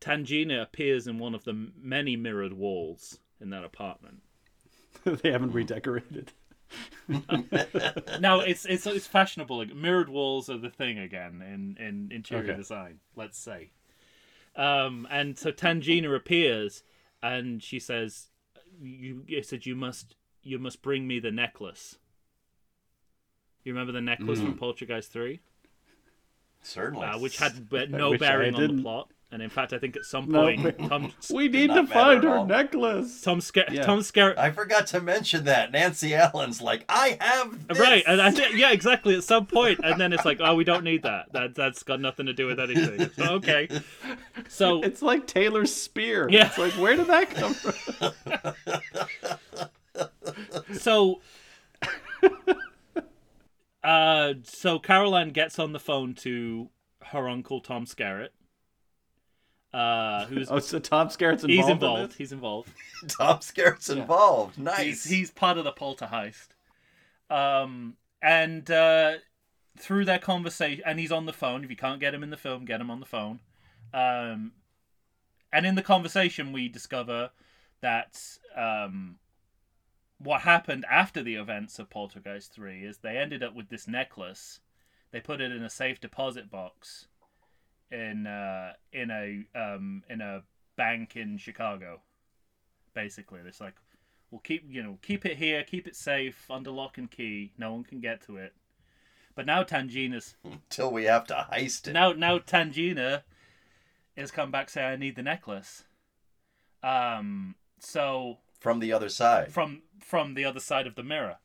[0.00, 4.22] Tangina appears in one of the many mirrored walls in that apartment.
[5.04, 6.32] they haven't redecorated.
[8.20, 9.56] Now it's it's it's fashionable.
[9.58, 12.56] Like, mirrored walls are the thing again in in interior Okay.
[12.56, 13.00] design.
[13.16, 13.70] Let's say.
[14.54, 16.82] Um, and so Tangina appears,
[17.22, 18.28] and she says,
[18.80, 21.98] "You it said you must you must bring me the necklace."
[23.64, 25.40] You remember the necklace from Poltergeist Three?
[26.62, 27.06] Certainly.
[27.06, 29.10] uh, which had no bearing on the plot.
[29.30, 32.24] And in fact, I think at some No, point, but- Tom We need to find
[32.24, 33.20] her necklace.
[33.20, 33.82] Tom Scar- Yeah.
[33.82, 35.70] Tom Scar- I forgot to mention that.
[35.70, 37.78] Nancy Allen's like, I have this.
[37.78, 39.14] right, and I think yeah, exactly.
[39.14, 41.26] At some point, and then it's like, oh, we don't need that.
[41.32, 43.10] That that's got nothing to do with anything.
[43.16, 43.68] So, okay,
[44.48, 46.26] so It's like Taylor's spear.
[46.30, 46.46] Yeah.
[46.46, 48.12] It's like, where did that come from?
[50.72, 51.20] so.
[53.84, 56.68] Uh, so Carol Ann gets on the phone to
[57.06, 58.30] her uncle Tom Skerritt,
[59.78, 61.50] uh, who's Oh, so Tom Skerritt's involved.
[61.50, 62.10] he's in involved.
[62.10, 62.18] this?
[62.18, 62.70] He's involved.
[63.08, 64.58] Tom Skerritt's involved.
[64.58, 64.82] Nice.
[64.82, 66.54] He's, he's part of the poltergeist.
[67.30, 69.14] Um, and uh,
[69.78, 71.62] through their conversation, and he's on the phone.
[71.62, 73.38] If you can't get him in the film, get him on the phone.
[73.94, 74.52] Um,
[75.52, 77.30] and in the conversation, we discover
[77.80, 78.20] that
[78.56, 79.16] um,
[80.18, 84.58] what happened after the events of Poltergeist 3 is they ended up with this necklace.
[85.12, 87.06] They put it in a safe deposit box
[87.90, 90.42] in uh, in a um, in a
[90.76, 92.00] bank in Chicago.
[92.94, 93.74] Basically, it's like
[94.30, 97.52] we'll keep you know keep it here, keep it safe under lock and key.
[97.58, 98.54] No one can get to it.
[99.34, 100.34] But now Tangina's
[100.68, 101.92] Till we have to heist it.
[101.92, 103.22] now now Tangina
[104.16, 105.84] has come back saying I need the necklace.
[106.82, 107.54] Um.
[107.78, 109.52] So From the other side.
[109.52, 111.36] from from the other side of the mirror.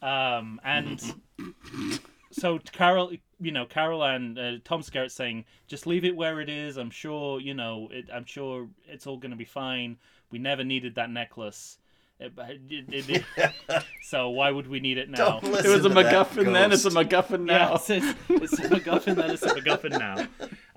[0.00, 1.00] Um, and
[2.32, 6.48] so Carol, you know, Carol and uh, Tom Skerritt saying, just leave it where it
[6.48, 6.76] is.
[6.76, 9.98] I'm sure, you know, it, I'm sure it's all going to be fine.
[10.30, 11.78] We never needed that necklace.
[12.20, 12.32] It-
[12.70, 15.38] it- it- it- so why would we need it now?
[15.42, 16.72] It was a MacGuffin then.
[16.72, 16.96] It's a ghost.
[17.10, 17.74] MacGuffin Yeah, now.
[17.74, 19.30] it's, it's, it's a MacGuffin then.
[19.30, 20.26] It's a MacGuffin now.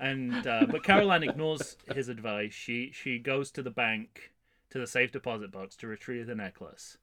[0.00, 2.52] And uh, but Carol Ann ignores his advice.
[2.52, 4.32] She she goes to the bank
[4.70, 6.98] to the safe deposit box to retrieve the necklace.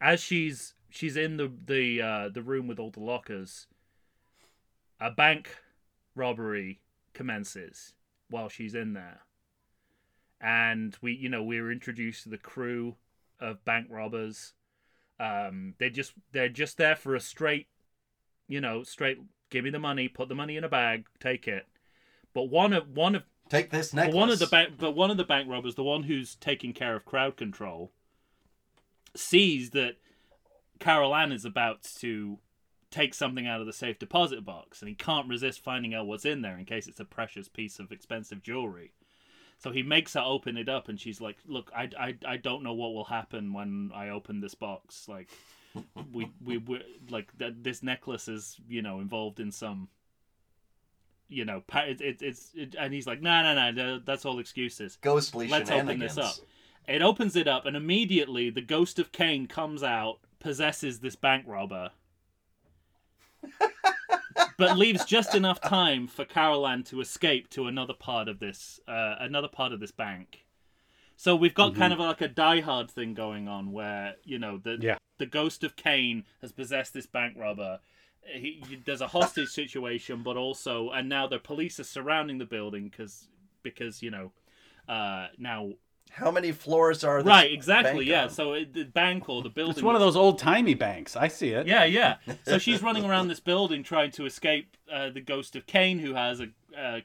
[0.00, 3.66] As she's she's in the the uh, the room with all the lockers,
[5.00, 5.56] a bank
[6.14, 6.80] robbery
[7.12, 7.94] commences
[8.30, 9.20] while she's in there.
[10.40, 12.96] And we you know, we're introduced to the crew
[13.40, 14.52] of bank robbers.
[15.20, 17.68] Um they just they're just there for a straight
[18.48, 19.18] you know, straight
[19.50, 21.66] give me the money, put the money in a bag, take it.
[22.34, 24.14] But one of one of Take this necklace.
[24.14, 26.96] one of the bank, but one of the bank robbers, the one who's taking care
[26.96, 27.92] of crowd control,
[29.14, 29.96] sees that
[30.78, 32.38] Carol Ann is about to
[32.94, 36.24] take something out of the safe deposit box, and he can't resist finding out what's
[36.24, 38.92] in there in case it's a precious piece of expensive jewelry.
[39.58, 42.62] So he makes her open it up, and she's like, "Look, I, I, I don't
[42.62, 45.08] know what will happen when I open this box.
[45.08, 45.28] Like,
[46.12, 49.88] we, we, we like th- this necklace is, you know, involved in some."
[51.28, 54.98] You know, it, it, it's it, and he's like, no, no, no, that's all excuses.
[55.00, 56.34] ghostly Let's open this up.
[56.86, 61.44] It opens it up, and immediately the ghost of Kane comes out, possesses this bank
[61.48, 61.90] robber,
[64.58, 68.80] but leaves just enough time for Carol Ann to escape to another part of this,
[68.86, 70.46] uh, another part of this bank.
[71.16, 74.58] So we've got kind of like a Die Hard thing going on, where you know
[74.58, 74.98] the Yeah.
[75.18, 77.80] the ghost of Kane has possessed this bank robber.
[78.26, 82.88] He, there's a hostage situation, but also, and now the police are surrounding the building
[82.88, 83.28] because
[83.62, 84.32] because you know
[84.88, 85.72] uh, now
[86.14, 88.24] How many floors are this right exactly yeah.
[88.24, 88.30] on?
[88.30, 91.16] so it, the bank or the building It's one of those old timey banks.
[91.16, 91.66] I see it.
[91.66, 92.16] yeah yeah.
[92.46, 96.14] So she's running around this building trying to escape uh, the ghost of Kane who
[96.14, 97.02] has a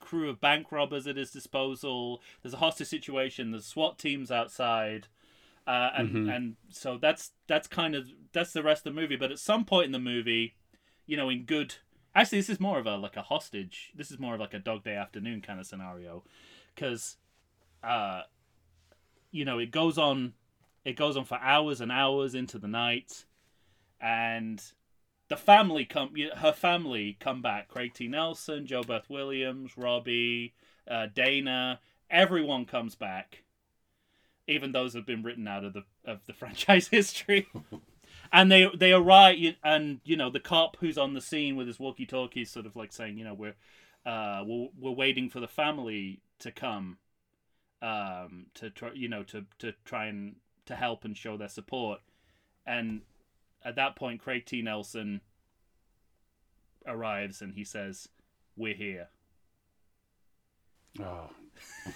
[0.00, 2.22] crew of bank robbers at his disposal.
[2.42, 3.50] There's a hostage situation.
[3.50, 5.08] There's SWAT teams outside.
[5.66, 9.16] Uh, and and so that's that's kind of that's the rest of the movie.
[9.16, 10.54] But at some point in the movie
[11.06, 11.74] you know in good
[12.14, 13.92] actually this is more of a like a hostage.
[13.96, 16.22] This is more of like a dog day afternoon kind of scenario.
[16.74, 17.16] Because
[17.82, 18.22] uh
[19.34, 20.32] you know it goes on
[20.84, 23.24] it goes on for hours and hours into the night.
[24.00, 24.62] And
[25.28, 27.68] the family come her family come back.
[27.68, 28.06] Craig t.
[28.06, 30.54] Nelson jobeth williams robbie
[30.88, 31.80] uh, dana
[32.10, 33.42] everyone comes back
[34.46, 37.48] even those have been written out of the of the franchise history.
[38.32, 41.78] And they they arrive and you know the cop who's on the scene with his
[41.78, 43.54] walkie talkie is sort of like saying you know we're
[44.06, 46.96] uh we're, we're waiting for the family to come
[47.84, 52.00] um to try you know to to try and to help and show their support
[52.66, 53.02] and
[53.64, 55.20] at that point craig t nelson
[56.86, 58.08] arrives and he says
[58.56, 59.08] we're here
[61.02, 61.28] Oh,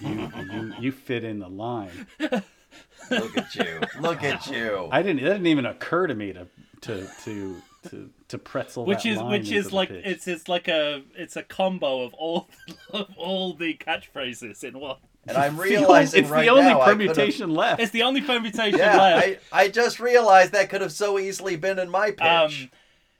[0.00, 2.06] you you you fit in the line.
[2.20, 3.80] Look at you.
[4.00, 4.88] Look at you.
[4.90, 5.22] I didn't.
[5.22, 6.48] That didn't even occur to me to
[6.82, 8.84] to to to, to pretzel.
[8.86, 10.02] which that is line which is like pitch.
[10.04, 12.48] it's it's like a it's a combo of all
[12.92, 14.96] of all the catchphrases in one
[15.28, 17.80] and I'm It's the only- realizing it's right the only now permutation left.
[17.80, 21.56] it's the only permutation Yeah, left I, I just realized that could have so easily
[21.56, 22.22] been in my pitch.
[22.22, 22.70] Um,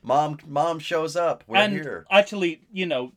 [0.03, 1.45] mom mom shows up.
[1.47, 2.07] We're and here.
[2.11, 3.13] actually, you know,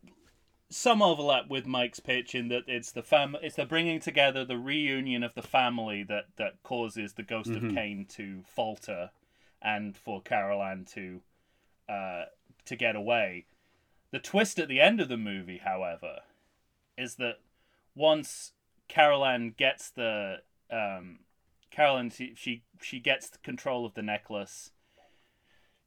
[0.69, 4.57] some overlap with Mike's pitch in that it's the fam, it's the bringing together, the
[4.57, 9.11] reunion of the family that that causes the ghost of Kane to falter,
[9.61, 11.19] and for Carol Ann to,
[11.89, 12.23] uh,
[12.65, 13.45] to get away.
[14.11, 16.19] The twist at the end of the movie, however,
[16.97, 17.39] is that
[17.95, 18.53] once
[18.91, 20.39] Carol Ann gets the
[20.69, 21.19] um,
[22.11, 24.71] she, she she gets control of the necklace.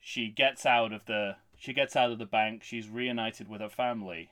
[0.01, 2.63] She gets out of the she gets out of the bank.
[2.65, 4.31] She's reunited with her family.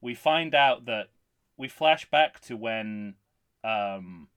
[0.00, 1.08] We find out that
[1.56, 3.14] we flash back to when
[3.64, 4.28] um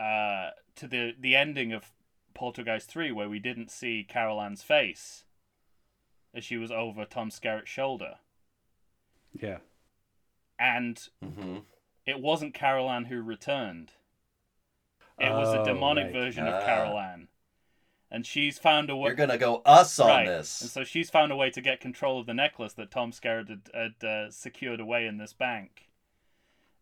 [0.00, 1.92] uh to the the ending of
[2.34, 5.26] poltergeist 3 where we didn't see carol ann's face
[6.34, 8.16] as she was over tom skerritt's shoulder.
[9.32, 9.58] Yeah.
[10.62, 11.58] And hmm
[12.06, 13.92] it wasn't carol ann who returned
[15.18, 16.12] it was a Oh, demonic right.
[16.12, 16.58] version Ah.
[16.58, 17.28] of carol ann
[18.10, 20.26] and she's found a way You're gonna go us on right.
[20.26, 20.60] this.
[20.60, 23.48] And so she's found a way to get control of the necklace that Tom Skerritt
[23.48, 23.70] had,
[24.02, 25.88] had uh, secured away in this bank.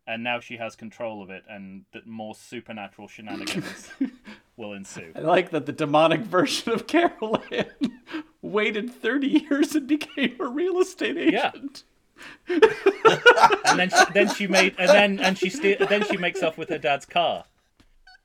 [0.05, 3.91] And now she has control of it, and that more supernatural shenanigans
[4.57, 5.13] will ensue.
[5.15, 8.01] I like that the demonic version of Carol Ann
[8.41, 11.51] waited 30 years and became a real estate Yeah.
[12.49, 12.73] Agent.
[13.65, 16.57] And then she, then she made and then and she ste- then she makes off
[16.57, 17.45] with her dad's car.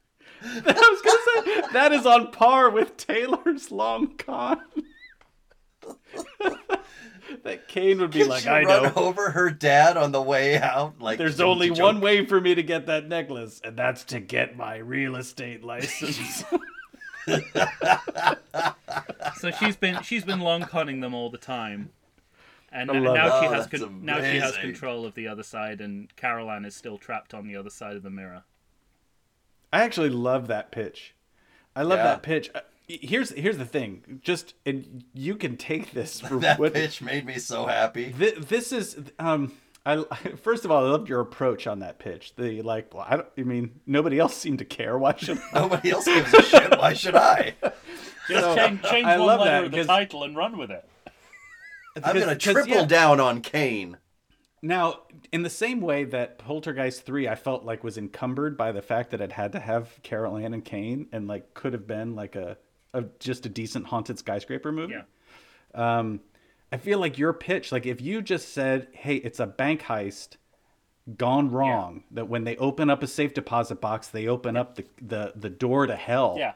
[0.43, 4.61] I was gonna say that is on par with Taylor's long con.
[7.45, 8.93] that Kane would be Did like, she I run know.
[8.97, 11.01] over her dad on the way out?
[11.01, 11.81] Like There's only jump.
[11.81, 15.65] one way for me to get that necklace, and that's to get my real estate
[15.65, 16.45] license.
[19.39, 21.91] So she's been she's been long conning them all the time.
[22.77, 25.27] And I n- love now she has Oh, con- now she has control of the
[25.29, 28.43] other side, and Carol Ann is still trapped on the other side of the mirror.
[29.73, 31.15] I actually love that pitch.
[31.75, 32.05] I love Yeah.
[32.05, 32.51] that pitch.
[32.55, 34.21] Uh, Here's here's the thing.
[34.23, 38.13] Just and you can take this for That what pitch made me so happy.
[38.13, 39.53] Thi- this is um
[39.85, 40.05] I
[40.43, 42.35] first of all I loved your approach on that pitch.
[42.37, 44.97] The like well, I don't I mean nobody else seemed to care.
[44.99, 46.79] Why should Nobody else gives a shit.
[46.79, 47.55] Why should I?
[48.29, 50.89] Just change, change I one letter of the 'cause- title and run with it.
[52.05, 52.85] I'm gonna triple yeah.
[52.85, 53.99] down on Kane.
[54.63, 58.83] Now, in the same way that Poltergeist 3 I felt like was encumbered by the
[58.83, 62.15] fact that it had to have Carol Ann and Kane and like could have been
[62.15, 62.57] like a,
[62.95, 64.95] a just a decent haunted skyscraper movie.
[64.95, 65.99] Yeah.
[65.99, 66.21] Um
[66.73, 70.37] I feel like your pitch like if you just said, "Hey, it's a bank heist
[71.17, 74.85] gone wrong that when they open up a safe deposit box, they open up the
[75.01, 76.53] the the door to hell." Yeah.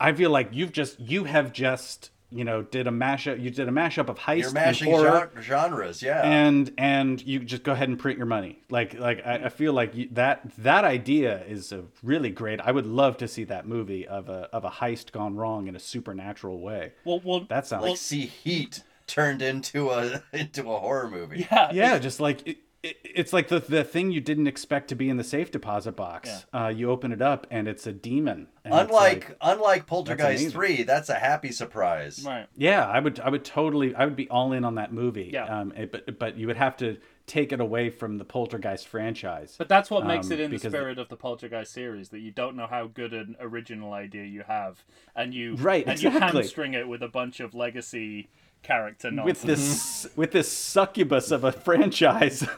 [0.00, 3.68] I feel like you've just you have just, you know, did a mashup you did
[3.68, 6.22] a mashup of heist You're and horror genres, yeah.
[6.22, 9.72] and and you just go ahead and print your money like like i, I feel
[9.72, 13.66] like you, that that idea is a really great i would love to see that
[13.66, 17.66] movie of a of a heist gone wrong in a supernatural way Well, well, that
[17.66, 21.46] sounds like see Heat turned into a into a horror movie.
[21.50, 24.94] yeah, yeah just like it, it, it's like the the thing you didn't expect to
[24.94, 28.46] be in the safe deposit box uh, you open it up and it's a demon
[28.66, 30.50] Unlike like- unlike Poltergeist amazing.
[30.50, 32.24] three, that's a happy surprise.
[32.24, 32.46] Right.
[32.56, 35.60] yeah i would i would totally i would be all in on that movie Yeah.
[35.60, 39.54] um it, but but you would have to take it away from the poltergeist franchise
[39.56, 42.30] But that's what makes Um, it in the spirit of the Poltergeist series that you
[42.30, 44.84] don't know how good an original idea you have,
[45.16, 46.40] and you Right, and you exactly.
[46.42, 48.28] hamstring it with a bunch of legacy
[48.64, 52.46] character with this with this succubus of a franchise.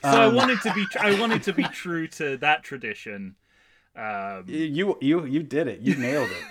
[0.00, 3.34] So I wanted to be tr- I wanted to be true to that tradition.
[3.96, 5.80] Um, you you you did it.
[5.80, 6.44] You nailed it.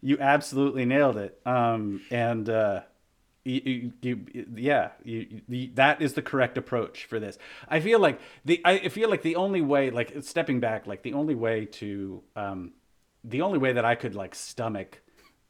[0.00, 1.40] You absolutely nailed it.
[1.44, 2.82] Um and uh
[3.44, 7.36] you, you, you yeah you, you, that is the correct approach for this.
[7.68, 11.14] I feel like the i feel like the only way like stepping back like the
[11.14, 12.72] only way to um
[13.24, 15.00] the only way that i could like stomach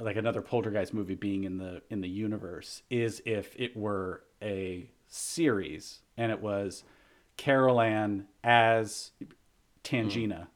[0.03, 4.91] like another poltergeist movie being in the in the universe is if it were a
[5.09, 6.85] series and it was
[7.37, 9.13] carol ann as
[9.85, 10.47] tangina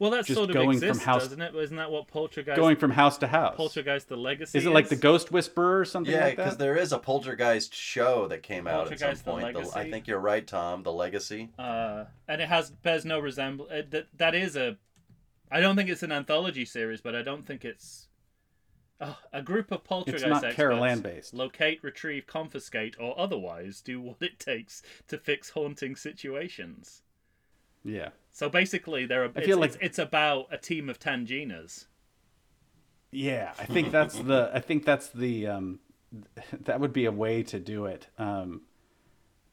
[0.00, 1.56] well, that just sort of going from exists, house- doesn't it?
[1.56, 2.56] Isn't that what Poltergeist?
[2.56, 3.56] going from house to house.
[3.56, 4.56] Poltergeist the Legacy.
[4.56, 6.58] Is it like the Ghost Whisperer or something Yeah, because that?
[6.62, 9.72] there is a Poltergeist show that came out at some Poltergeist, The point.
[9.72, 10.84] The- I think you're right, Tom.
[10.84, 11.50] The Legacy.
[11.58, 13.90] Uh, and it has bears no resemblance.
[13.90, 14.76] That that is a.
[15.50, 18.06] I don't think it's an anthology series, but I don't think it's.
[19.00, 21.32] Oh, a group of poltergeist not experts based.
[21.34, 27.02] locate, retrieve, confiscate, or otherwise do what it takes to fix haunting situations.
[27.84, 28.08] Yeah.
[28.32, 31.86] So basically, they're a, I it's, feel it's, like- it's about a team of Tanginas.
[33.10, 35.78] Yeah, I think that's the I think that's the um
[36.64, 38.08] that would be a way to do it.
[38.18, 38.62] Um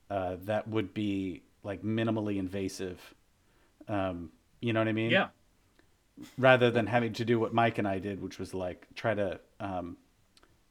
[0.09, 3.13] uh that would be like minimally invasive.
[3.87, 5.11] Um you know what I mean?
[5.11, 5.27] Yeah,
[6.37, 9.39] Rather than having to do what Mike and I did, which was like try to
[9.59, 9.97] um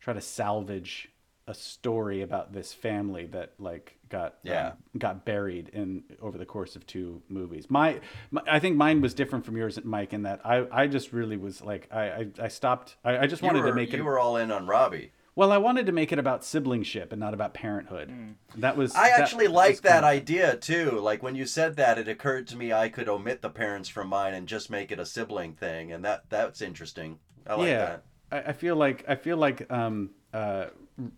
[0.00, 1.08] try to salvage
[1.46, 4.68] a story about this family that like got Yeah.
[4.68, 7.66] um, got buried in over the course of two movies.
[7.68, 11.12] My, my I think mine was different from yours, Mike, in that I, I just
[11.12, 12.96] really was like I I, I stopped.
[13.04, 13.98] I, I just You wanted were, to make it.
[13.98, 15.12] you were all in on Robbie.
[15.36, 18.36] Well, I wanted to make it about siblingship and not about parenthood.
[18.56, 18.94] That was.
[18.94, 20.92] I that- actually like that idea too.
[21.00, 24.08] Like when you said that, it occurred to me I could omit the parents from
[24.08, 27.18] mine and just make it a sibling thing, and that that's interesting.
[27.46, 28.04] I like yeah, that.
[28.30, 30.66] I, I feel like I feel like um uh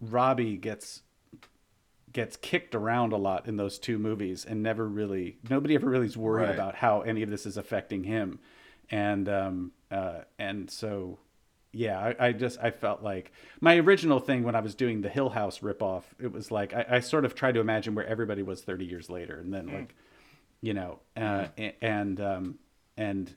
[0.00, 1.02] Robbie gets
[2.12, 6.06] gets kicked around a lot in those two movies and never really nobody ever really
[6.06, 6.54] is worried Right.
[6.54, 8.38] about how any of this is affecting him
[8.90, 11.18] and um uh and so
[11.76, 15.08] yeah I, I just i felt like my original thing when i was doing the
[15.08, 18.42] hill house ripoff it was like I, I sort of tried to imagine where everybody
[18.42, 19.94] was 30 years later and then like
[20.62, 22.58] you know uh, a- and um
[22.96, 23.34] and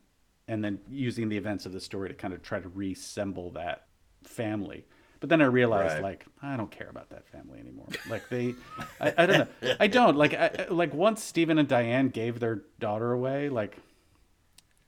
[0.47, 3.85] and then using the events of the story to kind of try to reassemble that
[4.23, 4.85] family.
[5.19, 6.03] But then i realized Right.
[6.03, 7.87] like i don't care about that family anymore.
[8.09, 8.55] Like they
[9.01, 9.75] I, I don't know.
[9.81, 13.77] I don't like I- like once stephen and diane gave their daughter away like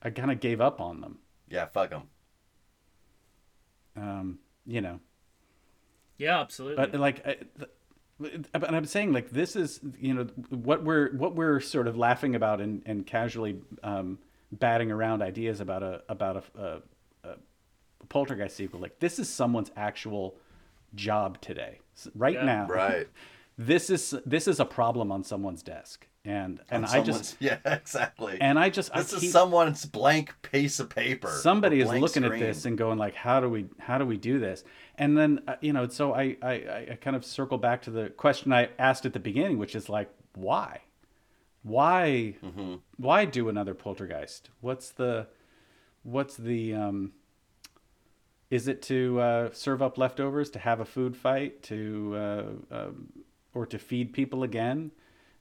[0.02, 1.18] i kind of gave up on them.
[1.48, 2.04] Yeah, fuck them.
[3.96, 5.00] Um you know
[6.18, 6.76] yeah, absolutely.
[6.86, 11.34] but like I, th- but i'm saying like this is you know what we're what
[11.34, 14.18] we're sort of laughing about and, and casually um,
[14.52, 16.60] batting around ideas about a about a,
[17.24, 20.36] a, a poltergeist sequel like this is someone's actual
[20.94, 21.80] job today
[22.14, 22.44] right Yeah.
[22.44, 23.08] now Right.
[23.58, 28.38] this is this is a problem on someone's desk and and i just yeah, exactly.
[28.40, 31.28] and i just this I is keep, someone's blank piece of paper.
[31.28, 34.38] somebody is looking at this and going like how do we how do we do
[34.38, 34.62] this
[34.96, 36.52] and then uh, you know so I, I
[36.92, 39.88] i kind of circle back to the question i asked at the beginning which is
[39.88, 40.80] like why
[41.62, 42.74] why Mm-hmm.
[42.96, 44.50] why do another poltergeist?
[44.60, 45.26] What's the
[46.02, 47.12] what's the um
[48.50, 52.44] is it to uh, serve up leftovers, to have a food fight, to uh,
[52.76, 53.08] um,
[53.54, 54.90] or to feed people again?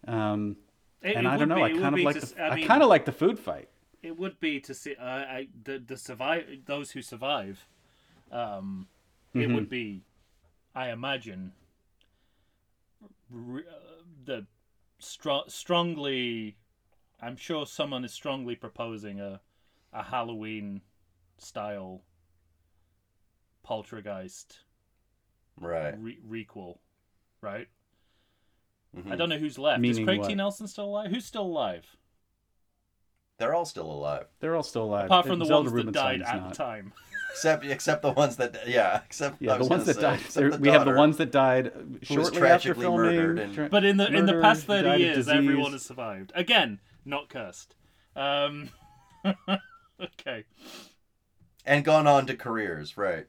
[0.07, 0.55] Um,
[1.01, 1.55] It- and it I don't know.
[1.55, 3.39] be- I kind of like to the, s- I, mean, kind of like the food
[3.39, 3.69] fight.
[4.03, 7.67] It would be to see uh, I, the the survive those who survive.
[8.31, 8.87] Um,
[9.33, 9.53] It Mm-hmm.
[9.55, 10.03] would be,
[10.75, 11.53] I imagine,
[13.29, 14.45] re- uh, the
[15.01, 16.57] stro- strongly.
[17.21, 19.41] I'm sure someone is strongly proposing a
[19.93, 20.81] a Halloween
[21.37, 22.01] style
[23.63, 24.59] poltergeist
[25.59, 25.93] Right.
[25.99, 26.77] re- requel,
[27.41, 27.67] right?
[28.97, 29.11] Mhm.
[29.11, 29.79] I don't know who's left.
[29.81, 30.27] Meaning is Craig what?
[30.29, 30.35] T.
[30.35, 31.09] Nelson still alive?
[31.11, 31.85] Who's still alive?
[33.37, 35.05] They're all still alive, They're all still alive.
[35.05, 36.49] Apart from the Zelda ones that died at not.
[36.49, 36.93] the time.
[37.31, 40.19] except except the ones that yeah, except Yeah, the ones that say, died.
[40.51, 42.97] the we have the ones that died was shortly after filming.
[43.01, 46.31] murdered and- tra- But in the in the past thirty years, everyone has survived.
[46.35, 47.73] Again, not cursed.
[48.15, 48.69] Um,
[49.99, 50.43] okay,
[51.65, 53.25] and gone on to careers, right?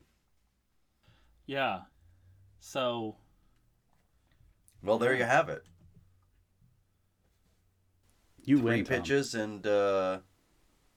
[1.47, 1.83] yeah.
[2.61, 3.17] So
[4.83, 5.65] Well, there you have it.
[8.45, 8.97] You Three win, Tom.
[8.99, 10.19] pitches and uh,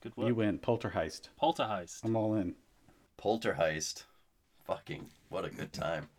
[0.02, 0.28] good work.
[0.28, 0.58] You win.
[0.58, 1.30] Poltergeist.
[1.38, 2.04] Poltergeist.
[2.04, 2.56] I'm all in.
[3.18, 4.06] Poltergeist.
[4.66, 6.10] Fucking what a good time.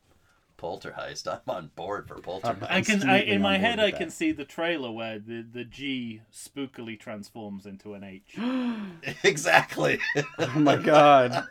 [0.56, 1.26] Poltergeist.
[1.26, 2.62] I'm on board for Polterheist.
[2.62, 3.00] I Poltergeist.
[3.00, 3.10] can.
[3.10, 6.98] I, in my head, I with can see the trailer where the the G spookily
[6.98, 8.36] transforms into an H.
[9.24, 9.98] exactly.
[10.38, 11.44] Oh my god.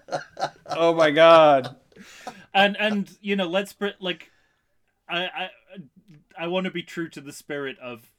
[0.68, 1.76] Oh my god.
[2.54, 4.32] and and you know, let's put like,
[5.10, 5.50] I I
[6.38, 8.12] I want to be true to the spirit of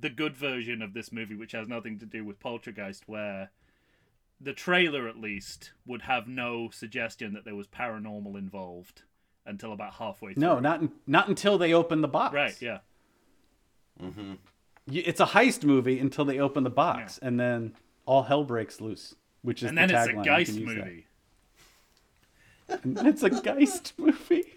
[0.00, 3.50] the good version of this movie, which has nothing to do with Poltergeist, where
[4.40, 9.02] the trailer at least would have no suggestion that there was paranormal involved
[9.44, 10.40] until about halfway through.
[10.42, 12.34] No, not not until they open the box.
[12.34, 12.60] right.
[12.62, 12.78] Yeah.
[14.00, 14.34] hmm
[14.90, 17.74] It's a heist movie until they open the box, and then
[18.06, 19.14] all hell breaks loose.
[19.42, 20.24] Which is And the then it's a tagline.
[20.24, 20.84] You Geist can use that.
[20.84, 21.06] movie.
[22.82, 24.52] And then it's a Geist movie.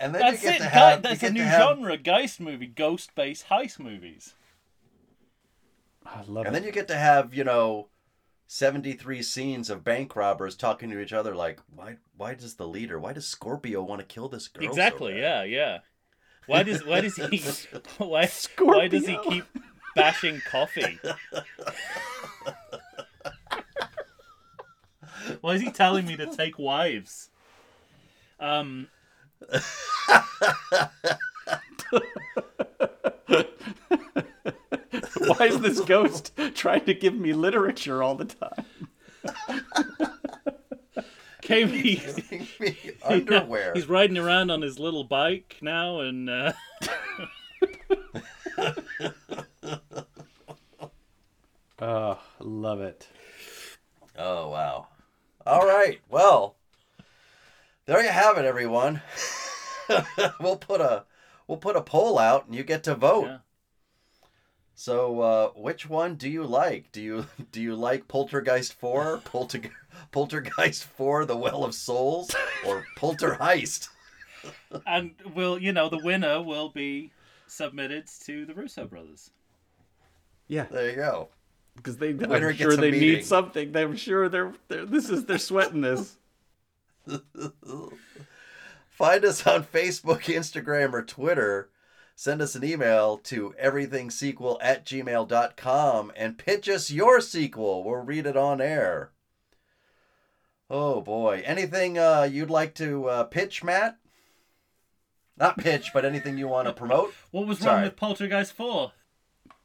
[0.00, 0.64] And then That's you get it.
[0.64, 0.96] to have.
[0.98, 4.34] you that's a get new have- genre, Geist movie, ghost-based heist movies.
[6.06, 6.46] I love And it.
[6.46, 7.88] And then you get to have, you know,
[8.46, 12.98] 73 scenes of bank robbers talking to each other like, why why does the leader,
[12.98, 14.64] why does Scorpio want to kill this girl?
[14.64, 15.12] so Exactly.
[15.12, 15.20] bad?
[15.20, 15.42] yeah.
[15.44, 15.78] Yeah.
[16.46, 17.38] Why does why does he
[17.98, 18.28] why
[18.58, 19.44] why does he keep
[19.94, 20.98] bashing coffee?
[25.42, 27.28] why is he telling me to take wives?
[28.40, 28.88] Um.
[35.18, 38.66] Why is this ghost trying to give me literature all the time?
[41.42, 43.72] Came he, Giving me underwear.
[43.74, 46.52] he's riding around on his little bike now, and uh,
[51.80, 53.08] Oh, love it.
[54.16, 54.88] Oh wow.
[55.46, 56.00] All right.
[56.08, 56.56] Well,
[57.86, 59.02] there you have it, everyone.
[60.40, 61.04] we'll put a
[61.46, 63.26] we'll put a poll out, and you get to vote.
[63.26, 63.38] yeah.
[64.74, 66.90] So, uh, which one do you like?
[66.92, 69.60] Do you do you like Poltergeist Four, Polter,
[70.12, 72.34] Poltergeist Four: The Well of Souls,
[72.66, 73.88] or Poltergeist?
[74.86, 77.10] and will you know the winner will be
[77.46, 79.30] submitted to the Russo brothers.
[80.48, 81.28] Yeah, There you go.
[81.76, 82.12] because they.
[82.14, 83.08] winner I'm sure they meeting.
[83.16, 83.76] need something.
[83.76, 84.52] I'm sure they're.
[84.68, 86.16] they're this is they're sweating this.
[89.00, 91.70] Find us on Facebook, Instagram, or Twitter.
[92.14, 97.82] Send us an email to everythingsequel at gmail.com and pitch us your sequel.
[97.82, 99.12] We'll read it on air.
[100.68, 101.42] Oh boy.
[101.46, 103.96] Anything uh, you'd like to uh, pitch, Matt?
[105.38, 107.14] Not pitch, but anything you want to promote?
[107.30, 107.76] What was Sorry.
[107.76, 108.92] wrong with Poltergeist Four?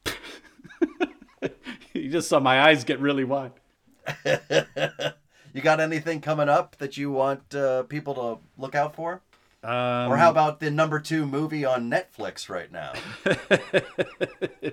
[1.94, 3.52] you just saw my eyes get really wide.
[5.56, 9.22] you got anything coming up that you want uh, people to look out for?
[9.64, 12.94] Um, Or how about the number two movie on Netflix right now?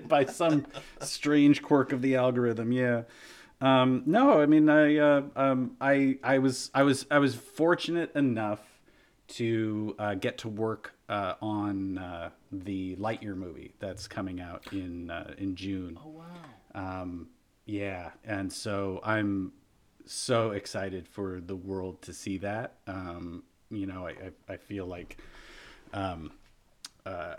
[0.07, 0.67] by some
[1.01, 2.71] strange quirk of the algorithm.
[2.71, 3.03] Yeah.
[3.61, 8.13] Um, no, I mean, I, uh, um, I, I was, I was, I was fortunate
[8.15, 8.59] enough
[9.29, 15.09] to uh, get to work uh, on uh, the Lightyear movie that's coming out in
[15.09, 15.97] uh, in June.
[16.03, 17.01] Oh wow.
[17.01, 17.29] Um,
[17.65, 19.53] yeah, and so I'm
[20.05, 22.77] so excited for the world to see that.
[22.87, 25.17] Um, you know, I, I, feel like,
[25.93, 26.31] um,
[27.05, 27.35] uh,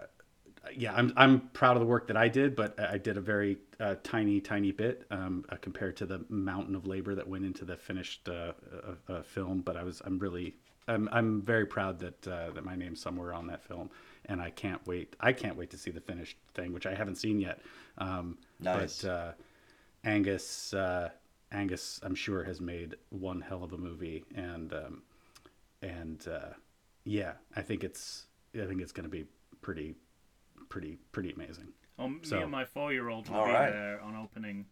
[0.75, 3.59] yeah, I'm I'm proud of the work that I did, but I did a very
[3.79, 7.65] uh, tiny, tiny bit um, uh, compared to the mountain of labor that went into
[7.65, 9.61] the finished uh, uh, uh, film.
[9.61, 10.55] But I was I'm really
[10.89, 13.91] I'm I'm very proud that uh, that my name's somewhere on that film,
[14.27, 15.15] and I can't wait.
[15.21, 17.61] I can't wait to see the finished thing, which I haven't seen yet.
[17.99, 19.03] Um, Nice.
[19.03, 19.33] But uh,
[20.05, 21.11] Angus, uh,
[21.55, 25.03] Angus, I'm sure has made one hell of a movie, and um,
[25.83, 26.55] and uh,
[27.05, 28.27] yeah, I think it's
[28.61, 29.25] I think it's going to be
[29.63, 29.95] pretty,
[30.69, 31.69] pretty, pretty amazing.
[31.99, 33.71] Oh, me So- and my four-year-old will be right.
[33.71, 34.67] there on opening.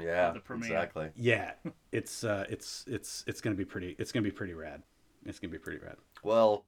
[0.00, 0.70] Yeah, the premiere.
[0.72, 1.10] exactly.
[1.16, 1.52] Yeah,
[1.92, 3.94] it's uh, it's it's it's going to be pretty.
[3.98, 4.82] It's going to be pretty rad.
[5.26, 5.96] It's going to be pretty rad.
[6.22, 6.64] Well,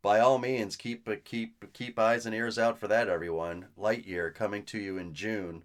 [0.00, 3.66] by all means, keep keep keep eyes and ears out for that, everyone.
[3.78, 5.64] Lightyear coming to you in June.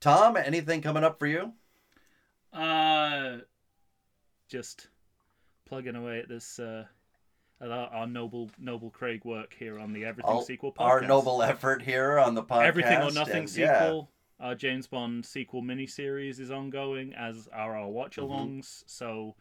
[0.00, 1.52] Tom, anything coming up for you?
[2.58, 3.38] Uh,
[4.48, 4.88] just
[5.66, 6.58] plugging away at this.
[6.58, 6.84] Uh,
[7.60, 10.84] at our, our noble noble Craig work here on the Everything All- sequel podcast.
[10.84, 12.66] Our noble effort here on the podcast.
[12.66, 14.10] Everything or Nothing and, yeah, sequel.
[14.40, 18.84] Our James Bond sequel miniseries is ongoing, as are our watch-alongs.
[18.86, 19.34] So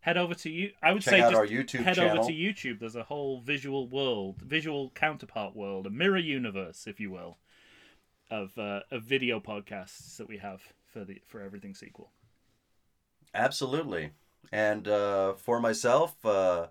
[0.00, 0.72] head over to you.
[0.82, 1.10] I would Mm-hmm.
[1.10, 2.18] Check say just our YouTube head channel.
[2.18, 2.78] over to YouTube.
[2.78, 7.38] There's a whole visual world, visual counterpart world, a mirror universe, if you will,
[8.30, 12.10] of uh, of video podcasts that we have for the for Everything sequel.
[13.34, 14.10] Absolutely.
[14.50, 16.68] And uh, for myself, uh,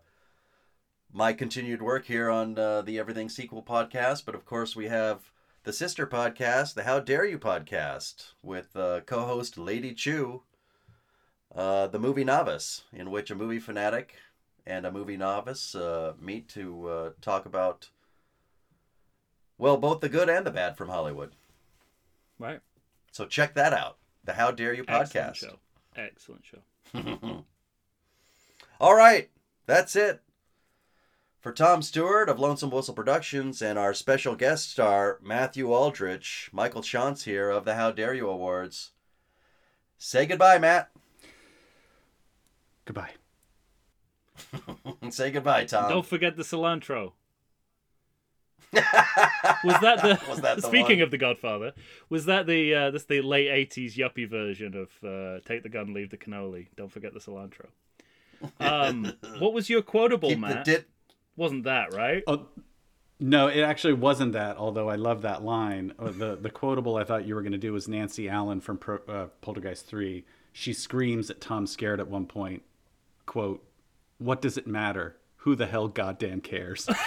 [1.12, 5.32] my continued work here on uh, the Everything Sequel podcast, but of course we have
[5.64, 10.44] the sister podcast, the How Dare You podcast, with uh, co-host Lady Chu,
[11.56, 14.16] uh, the movie novice, in which a movie fanatic
[14.66, 17.90] and a movie novice uh, meet to uh, talk about,
[19.58, 21.32] well, both the good and the bad from Hollywood.
[22.40, 22.60] Right.
[23.12, 25.58] So check that out, the How Dare You podcast.
[26.02, 26.34] Show.
[26.34, 27.46] Excellent show.
[28.80, 29.30] All right,
[29.66, 30.22] that's it.
[31.40, 36.84] For Tom Stewart of Lonesome Whistle Productions and our special guest star, Matthew Aldrich, Michael
[36.84, 38.92] Shantz here of the How Dare You Awards.
[39.98, 40.92] Say goodbye, Matt.
[42.86, 43.12] Goodbye.
[45.02, 45.90] And say goodbye, Tom.
[45.90, 47.14] Don't forget the cilantro.
[48.74, 50.20] Was that the?
[50.30, 51.04] Was that the speaking one?
[51.04, 51.74] of the Godfather,
[52.10, 55.94] was that the uh, this the late eighties yuppie version of uh, "Take the gun,
[55.94, 56.68] leave the cannoli"?
[56.78, 57.68] Don't forget the cilantro.
[58.60, 60.66] Um, what was your quotable, Keep the Matt?
[60.66, 60.88] dit.
[61.36, 62.24] Wasn't that right?
[62.28, 62.48] Oh,
[63.20, 64.58] no, it actually wasn't that.
[64.58, 65.94] Although I love that line.
[66.00, 68.78] Uh, The the quotable I thought you were going to do was Nancy Allen from
[68.78, 70.26] Pro, uh, Poltergeist Three.
[70.54, 72.64] She screams at Tom Skerritt at one point.
[73.26, 73.64] "Quote:
[74.18, 75.18] What does it matter?
[75.38, 76.88] Who the hell goddamn cares?"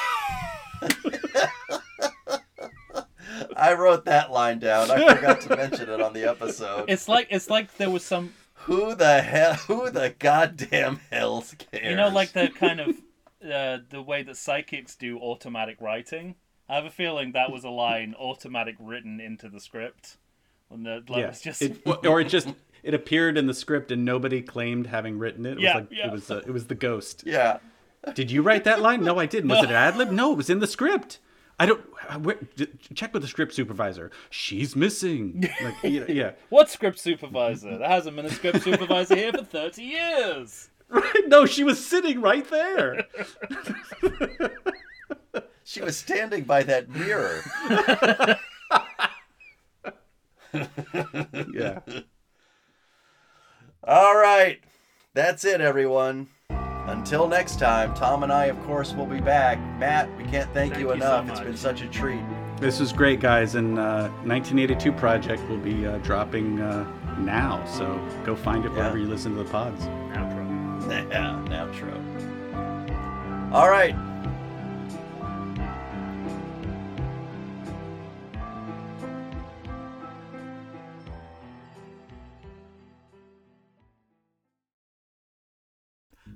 [3.56, 4.90] I wrote that line down.
[4.90, 6.86] I forgot to mention it on the episode.
[6.88, 9.54] It's like it's like there was some Who the hell?
[9.54, 11.90] Who the goddamn hell cares?
[11.90, 12.88] you know like the kind of
[13.44, 16.36] uh, the way that psychics do automatic writing.
[16.68, 20.16] I have a feeling that was a line automatic written into the script.
[20.68, 22.48] When the like, it's just It, or it just
[22.82, 25.58] it appeared in the script and nobody claimed having written it.
[25.58, 26.06] It Yeah, was like yeah.
[26.06, 27.22] it was uh, it was the ghost.
[27.26, 27.58] Yeah.
[28.14, 29.02] Did you write that line?
[29.02, 29.48] No, I didn't.
[29.48, 30.10] Was it an ad lib?
[30.10, 31.18] No, it was in the script.
[31.58, 31.80] I don't.
[32.22, 32.38] Where,
[32.94, 34.10] check with the script supervisor.
[34.30, 35.48] She's missing.
[35.62, 36.30] Like, yeah, yeah.
[36.48, 37.78] What script supervisor?
[37.78, 40.68] There hasn't been a script supervisor here for 30 years.
[40.88, 41.28] Right?
[41.28, 43.04] No, she was sitting right there.
[45.66, 47.40] She was standing by that mirror.
[51.52, 51.80] Yeah.
[53.82, 54.60] All right.
[55.14, 56.28] That's it, everyone.
[56.86, 59.58] Until next time, Tom and I, of course, will be back.
[59.78, 61.28] Matt, we can't thank, Thank you you so enough.
[61.28, 61.46] it's much.
[61.46, 62.20] been such a treat.
[62.58, 63.54] This was great, guys.
[63.54, 66.86] And uh, 1982 project will be uh, dropping uh,
[67.18, 69.84] now, so go find it wherever you listen to the pods.
[70.12, 70.44] Outro.
[70.84, 71.94] Yeah, outro.
[73.54, 73.94] All right.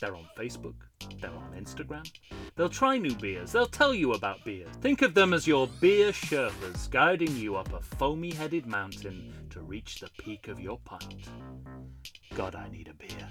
[0.00, 0.74] They're on Facebook,
[1.20, 2.08] they're on Instagram.
[2.56, 4.66] They'll try new beers, they'll tell you about beer.
[4.80, 9.60] Think of them as your beer Sherpas guiding you up a foamy headed mountain to
[9.60, 11.28] reach the peak of your pint.
[12.34, 13.28] God, I need a beer.